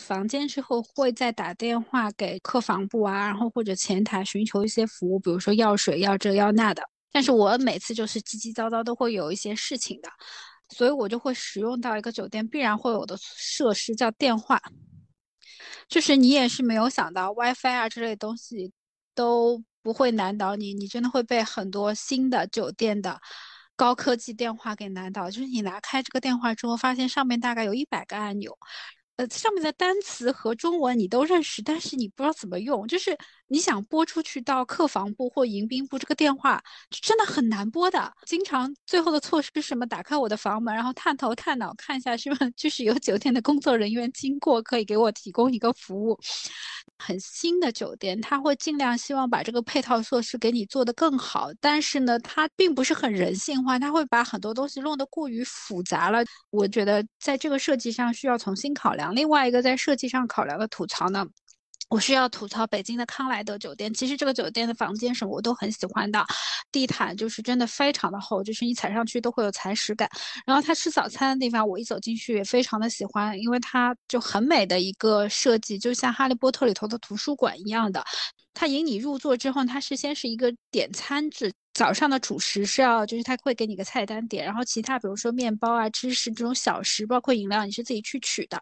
[0.00, 6.82] 房间之后会再打电话给客房部啊，然后或者前台寻求一些服务，比如说要水、要这要那的。
[7.12, 10.08] 但是我每次就是叽叽喳喳都会有一些事情的，
[10.70, 14.58] 所以我就会使用到一个酒店必然会有的设施叫电话，
[15.86, 18.72] 就是你也是没有想到 WiFi 啊这类东西
[19.14, 23.20] 都不会难倒你，你真的会被很多新的酒店的。
[23.76, 28.54] 高科技电话给难倒，就是你拿开这个电话之后，发现上面大概有一百个按钮，
[29.16, 33.16] 呃，上面的单词和中文你都认识，但是你不知道怎么用，就是
[33.52, 36.62] 你想拨出去到客房部或迎宾部这个电话，
[37.02, 38.12] 真的很难拨的。
[38.24, 39.84] 经常最后的措施是什么？
[39.84, 46.16] 打开我的房门，然后探头探脑看一下，是不是就是有酒店的工作人员经过，可以给我提供一个服务。
[46.96, 56.22] 很新的酒店，他会尽量希望把这个配套措施给你做得更好，但是呢，它并不是很人性化，他会把很多东西弄得过于复杂了。
[56.50, 59.12] 我觉得在这个设计上需要重新考量。
[59.14, 61.26] 另外一个在设计上考量的吐槽呢？
[61.90, 63.92] 我需要吐槽北京的康莱德酒店。
[63.92, 66.24] 其实这个酒店的房间什么我都很喜欢的，
[66.70, 70.08] 地毯就是真的非常的厚，就是你踩上去都会有踩屎感。
[70.46, 78.04] 然后他吃早餐的地方，我一走进去也非常的喜欢，因为它就很美的一个设计，就像哈利波特里头的图书馆一样的。
[78.54, 81.52] 他引你入座之后，他是先是一个点餐制。
[81.80, 88.60] 早上的主食是要，就是他会给你个菜单点，然后其他比如说面包啊、芝士这种小食，包括饮料，你是自己去取的。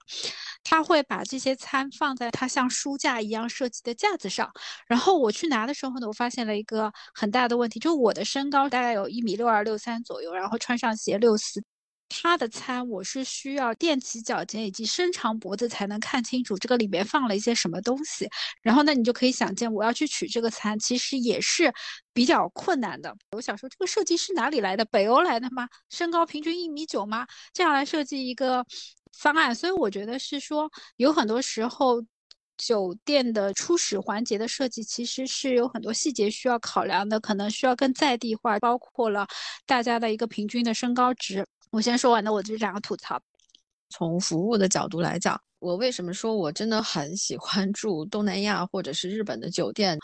[0.62, 4.48] 他会把这些餐放在他像书架一样设计的架子上，
[4.86, 11.60] 然后我去拿的时候呢，我发现了一个很大的问题，就我的身高大概有一米六二、六三左右，然后穿上鞋六四。
[12.08, 18.28] 他的餐我是需要踮起脚尖以及伸长脖子才能看清楚这个里面放了一些什么东西。
[18.62, 21.72] 然后呢，你就可以想见，我要去取这个餐，其实也是
[22.12, 23.14] 比较困难的。
[23.32, 24.84] 我想说，这个设计师哪里来的？
[24.86, 25.68] 北欧来的吗？
[25.90, 27.26] 身高平均一米九吗？
[27.52, 28.64] 这样来设计一个
[29.18, 32.02] 方案，所以我觉得是说，有很多时候
[32.56, 39.26] 酒店的初始环节的设计其实是有很多细节需要考量的，可能需要更在地化，包括了
[39.66, 41.46] 大家的一个平均的身高值。
[41.70, 43.20] 我先说完的，我就两个吐槽。
[43.90, 49.98] 从服务的角度来讲，我为什么说我真的很喜欢住东南亚或者是日本的酒店？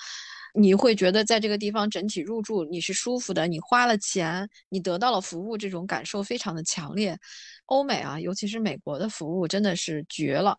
[0.54, 7.18] 你会觉得在这个地方整体入住你是舒服的，你花了钱，你得到了服务，这种感受非常的强烈。
[7.66, 10.56] 欧美啊，尤其是美国的服务真的是绝了。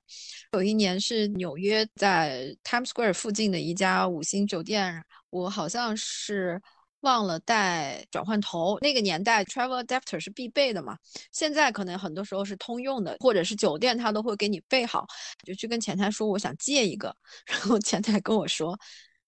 [0.51, 6.61] 有一年是纽约在 Times Square 附近的一家五星酒店，我好像是。
[7.05, 10.97] 忘了带转换头，那个年代 travel adapter 是必备的嘛？
[11.31, 15.05] 现在可能很多时候是通用的，或者是酒店他都会给你备好，
[15.45, 18.75] 就去跟前台说我想借一个， 然后前台跟我说，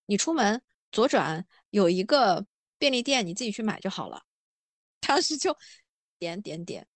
[0.08, 0.60] 你出门
[0.92, 2.44] 左转有一个
[2.80, 4.24] 便利店，你自己去买就好了。
[5.00, 5.56] 当时就
[6.18, 6.88] 点点点。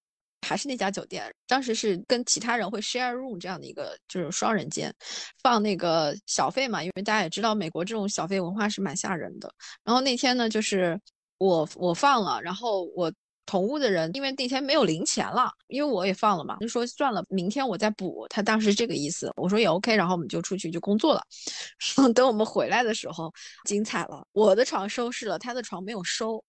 [0.41, 4.93] 还是那家酒店，当时是跟其他人会 share room 这样的一个就是双人间，
[5.41, 9.53] 放那个小费嘛，因为大家也知道美国这种小费文化是蛮吓人的。
[9.83, 10.99] 然后那天呢，就是
[11.37, 13.11] 我我放了，然后我
[13.45, 18.25] 同屋的人因为那天没有零钱了，因为我也放了嘛，就说算了，明天我再补。
[18.29, 21.21] 他当时这个意思，我说也 OK，然后我们就出去就工作了。
[22.15, 23.31] 等我们回来的时候，
[23.65, 26.43] 精彩了，我的床收拾了，他的床没有收。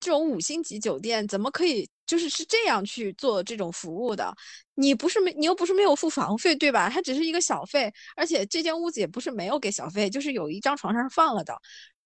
[0.00, 4.34] 这种五星级酒店怎么可以就是是这样去做这种服务的？
[4.74, 6.88] 你不是没你又不是没有付房费对吧？
[6.88, 11.54] 它只是一个小费，而且这间屋子也不是没有给小费，就是有一张床上放了的。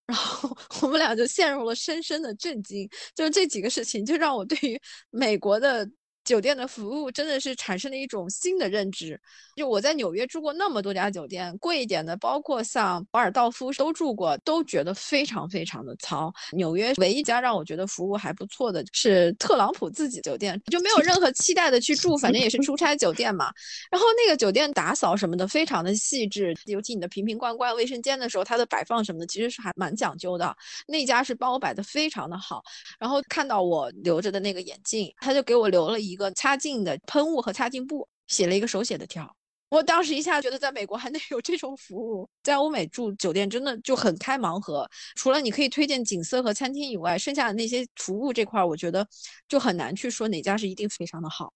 [0.07, 4.81] 然后我们俩就陷入了深深的震惊，就是这几个事情就让我对于
[5.11, 5.89] 美国的。
[6.25, 9.21] 酒店的服务真的是产生了一种新的认知。
[9.55, 16.33] 就我在纽约住过那么多家酒店，贵一点的，包括像瓦尔道夫都住过，都觉得非常非常的糙。
[16.53, 23.53] 纽约唯一家让我觉得服务还不错的是特朗普自己酒店，就没有任何期待的去住，反正也是出差酒店嘛。
[23.91, 30.57] 然后那个酒店打扫什么的非常的细致，尤其你的瓶瓶罐罐、卫生间的时候，它的摆放什么的其实是还蛮讲究的。
[30.87, 32.63] 那家是帮我摆的非常的好。
[32.99, 36.14] 然后看到我留着的那个眼镜，他就给我留了一。
[36.15, 39.37] 一个擦镜的喷雾和擦镜布，写了一个手写的条。
[39.69, 44.89] 我当时一下觉得，在美国还能有这种服务，在欧美住酒店真的就很开盲盒。
[45.17, 49.05] 除了你可以推荐景色和餐厅以外，剩下的那些服务这块，我觉得
[49.49, 51.53] 就很难去说哪家是一定非常的好。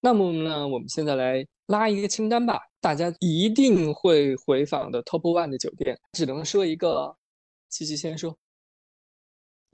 [0.00, 7.16] 那么呢，我们现在来拉一个清单吧，大家一定会回访的 Top One 的酒店，只能说一个。
[7.70, 8.38] 七七先说。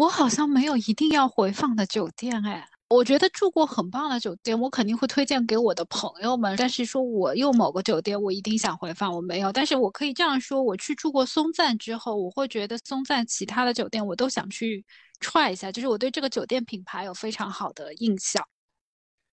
[0.01, 6.57] 我好像没有一定要回放的酒店哎，我觉得住过很棒的酒店，我肯定会推荐给我的朋友们。
[6.57, 9.53] 但是说我又某个酒店我一定想回放，我没有。
[9.53, 14.82] 但是我可以这样说，我去住过松赞之后，我会觉得松赞其他的酒店我都想去
[15.20, 18.42] try 一下，就是我对这个酒店品牌有非常好的印象。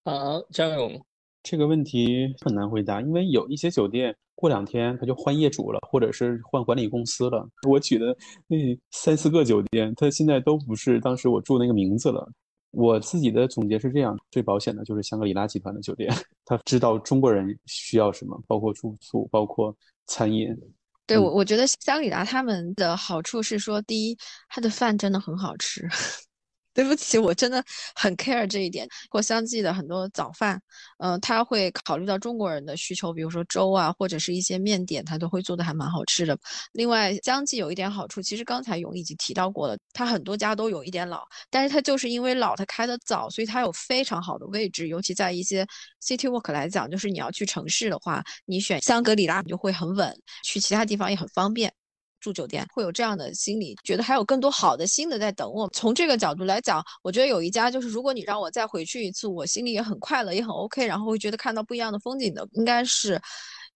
[0.04, 1.02] 好，张勇。
[1.44, 7.44] 这个问题很难回答，因为有一些酒店过两天他就换业主了，或者是换管理公司了。
[7.68, 8.16] 我举的
[8.46, 8.56] 那
[8.92, 12.32] 三四个酒店，他现在都不是当时我住那个名字了。
[12.70, 16.14] 我自己的总结是这样：最保险的就是香格里拉集团的酒店，
[16.46, 19.76] 他知道中国人需要什么，包括住宿，包括
[20.06, 20.56] 餐饮。
[21.08, 24.18] 对我，我觉得香格里拉他们的好处是说，第一，
[24.50, 25.88] 他的饭真的很好吃。
[26.78, 27.64] 对不起，我真的
[27.96, 28.88] 很 care 这一点。
[29.10, 30.62] 或相继的很多早饭，
[31.00, 36.38] 嗯，他会考虑到中国人的需求，比如说粥啊，或者是一些面点，他都会做的还蛮好吃的。
[36.74, 45.66] 另外，相继有一点好处，其实刚才勇已经提到过了，他很多家都有一点老，但是他就是因为老，他开的早，所以他有非常好的位置，尤其在一些
[46.04, 51.74] city walk 来讲，就是你要去城市的话，你选香格里拉你就会很稳，去其他地方也很方便。
[52.28, 55.66] 住酒店会有这样的心理，觉得还有更多好的新的在等我。
[55.70, 63.18] 从这个角度来讲，我觉得有一家就是，如果你让我再回去一次，我心里也很快乐，也很 OK，然后会觉得看到不一样的风景的，应该是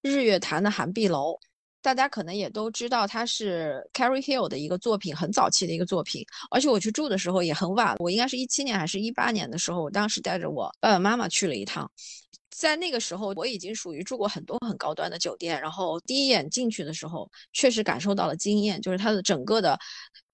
[0.02, 1.40] 日月潭的寒碧楼。
[1.82, 6.26] 大家可能也都知道，它是 Carrie Hill 的一个作品，很早期的一个作品。
[6.50, 11.90] 而且我去住的时候也很晚，我应该是一七年还是一八年的时候，我当时带着我爸爸妈妈去了一趟。
[12.52, 19.80] 在那个时候，我已经属于住过很多很高端的酒店，然后第一眼进去的时候，确实感受到了惊艳，就是它的整个的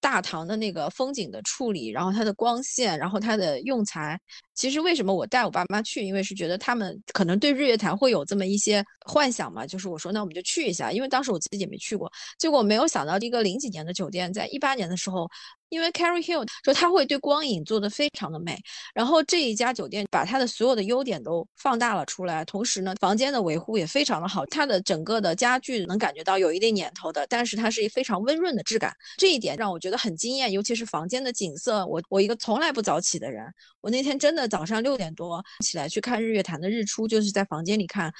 [0.00, 4.18] 大堂的那个风景的处理，然后它的光线，然后它的用材。
[4.54, 15.28] 其实为什么我带我爸妈去，因为是觉得他们可能对日月潭会有这么一些幻想嘛，就是我说那我们就去一下，因为当时我自己也没去过，结果没有想到一个零几年的酒店，在一八年的时候。
[15.70, 18.58] 因为 Carrie Hill 说他会对光影做的非常的美，
[18.94, 33.42] 然后这一家酒店把它的所有的优点都放大了出来，同时呢，房间的维护也非常的好，它的整个的家具能感觉到有一点年头的，但是它是一非常温润的质感，这一点让我觉觉得很惊艳，尤其是房间的景色，我我一个从来不早起的人，
[33.80, 38.12] 我那天真的早上六点多起来去看日月潭的日出，就是在房间里看。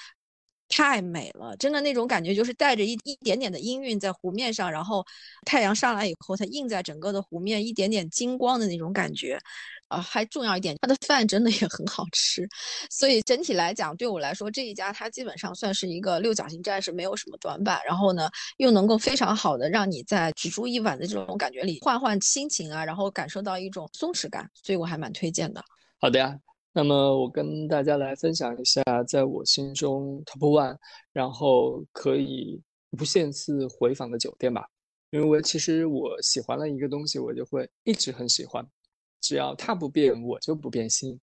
[0.69, 5.05] 太美了，真的那种感觉就是带着一一点点的阴韵在湖面上，然后
[5.45, 9.39] 太阳上来以后，它映在整个的湖面，一点点金光的那种感觉，
[9.89, 12.47] 啊，还重要一点，它的饭真的也很好吃，
[12.91, 25.64] 所以整体来讲，对我来说这一家它基本上算是一个六角形战士，没有什么短板，然后呢又能够非常好的让你在只住一晚的这种感觉里换换心情啊，然后感受到一种松弛感，所以我还蛮推荐的。
[25.99, 26.39] 好的呀。
[26.73, 30.77] 那么我跟大家来分享一下，在我心中 top one，
[31.12, 32.61] 然后可以
[32.91, 34.64] 无限次回访的酒店吧。
[35.11, 38.64] 因为我其实我喜欢了一个东西，我就会一直很喜欢，
[39.21, 41.19] 只要它不变，我就不变心。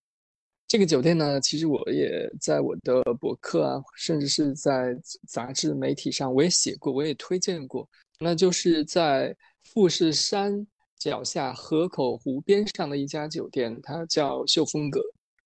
[0.67, 7.87] 这个酒店呢，其实我也在我的博客啊，甚至是在杂志媒体上，我也写过，我也推荐过。
[8.19, 9.33] 那就是在
[9.63, 10.65] 富士山
[10.97, 14.99] 脚下河口湖边上的一家酒店，它叫秀峰阁。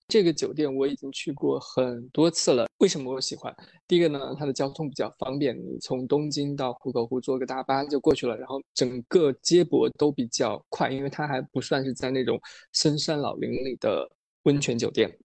[0.09, 2.67] 这个酒店我已经去过很多次了。
[2.79, 3.55] 为什么我喜欢？
[3.87, 8.35] 第一个呢，它的交通比较方便，你从东京到壶口湖坐个大巴就过去了。
[8.35, 12.41] 然后整个接驳都比较快，因为它还不算是在那种
[12.73, 14.09] 深山老林里的
[14.43, 15.15] 温泉酒店。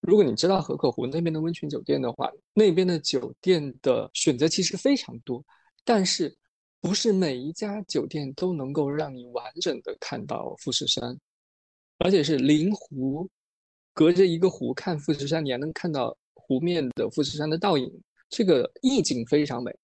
[0.00, 5.44] 如果你知道河口湖那边的温泉酒店的话，那边的酒店的选择其实非常多，
[5.84, 6.34] 但是
[6.80, 11.14] 不是每一家酒店都能够让你完整的看到富士山，
[11.98, 13.28] 而且是临湖。
[13.92, 17.92] 隔着一个湖看富士山，你还能看到湖面的富士山的倒影，
[18.28, 19.74] 这个意境非常美。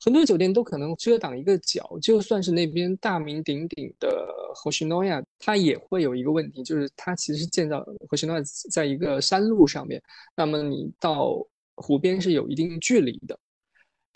[0.00, 10.02] 很多酒店都可能遮挡一个角，就算是那边大名鼎鼎的和西诺亚，它也会有一个问题，就是它其实建造和西诺亚在一个山路上面，
[10.36, 11.36] 那么你到
[11.76, 13.38] 湖边是有一定距离的。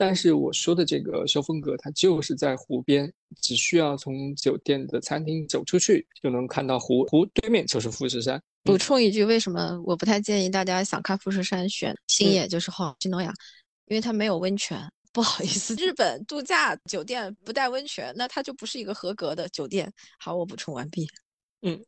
[0.01, 8.40] 但是我说的这个修风阁，它就是在湖边，只需要从酒店的餐厅走出去，就能看到湖，湖对面就是富士山。
[8.62, 13.34] 补充一句，为什么我不太建议大家想看富士山选星野，就是好西诺亚，
[13.86, 14.80] 因为它没有温泉。
[15.11, 19.90] 不好意思，日本度假酒店不带温泉，那它就不是一个合格的酒店。
[20.20, 21.09] 好，我补充完毕。
[21.62, 21.82] 嗯，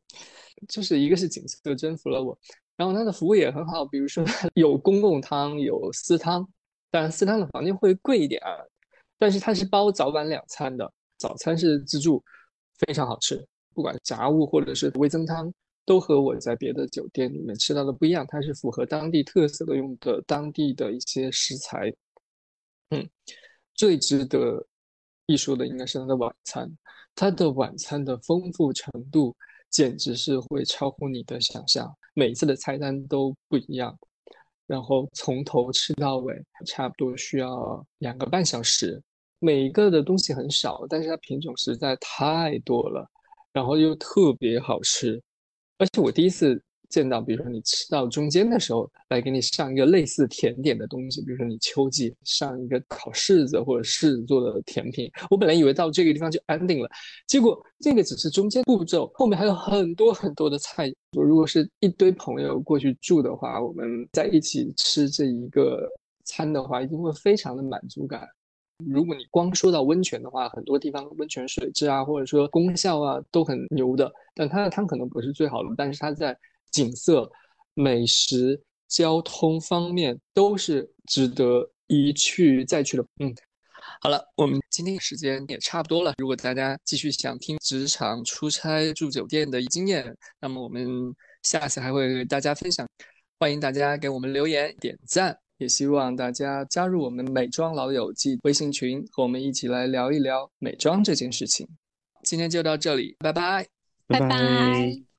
[0.67, 2.37] 就是一个是景色征服了我，
[2.77, 6.45] 然后它的服务也很好，比如说 有公共汤，有私汤。
[6.91, 8.51] 当然，私汤的房间会贵一点啊，
[9.19, 12.23] 但是它是包早晚两餐的，早餐是自助，
[12.79, 13.47] 非常好吃。
[13.73, 15.53] 不管杂物或者是味增汤，
[15.87, 21.93] 都和我在别的酒店里面吃到的不一样，它是符合当地特色的，用的当地的一些食材。
[22.91, 23.09] 嗯，
[23.75, 24.67] 最值得
[25.27, 26.69] 一说的应该是它的晚餐，
[27.15, 29.37] 它的晚餐的丰富程度
[29.71, 33.97] 简直是会超乎你的想象，每次的菜单都不一样。
[34.71, 36.33] 然后从头吃到尾，
[36.65, 39.03] 差不多需要两个半小时。
[39.41, 43.05] 每一个的东西很少，但是它品种实在太多了，
[43.53, 45.21] 然后又特别好吃。
[45.79, 46.63] 而且我第一次。
[46.91, 55.11] 见到，比如说你吃到中间的时候，来给你上一个类似甜点的东西，比如说你秋季上一个烤柿子或者柿子做的甜品。
[55.31, 56.89] 我本来以为到这个地方就安定了，
[57.27, 60.93] 结果这个只是中间步骤，后面还有很多很多的菜。
[61.13, 65.89] 如果是一堆朋友过去住的话，我们在一起吃这一个
[66.25, 68.29] 餐的话，一定会非常的满足感。
[68.87, 76.35] 如果你光说到温泉的话，很多地方温泉水质啊，或者说功效啊都很牛的，但它的汤可能不是最好的，但是它在
[76.71, 77.31] 景色、
[77.75, 83.05] 美食、交通方面都是值得一去再去的。
[83.19, 83.35] 嗯，
[84.01, 86.13] 好了，我们今天时间也差不多了。
[86.19, 92.87] 如果大家继续想听职场出差住酒店的经验，那么我们下次还会给大家分享。
[93.39, 101.67] 欢迎大家给我们留言点赞，也希望大家加入我们美妆老友记微信群，和我们一起来聊一聊美妆这件事情。
[102.23, 103.67] 今天就到这里，拜拜，
[104.07, 105.10] 拜拜。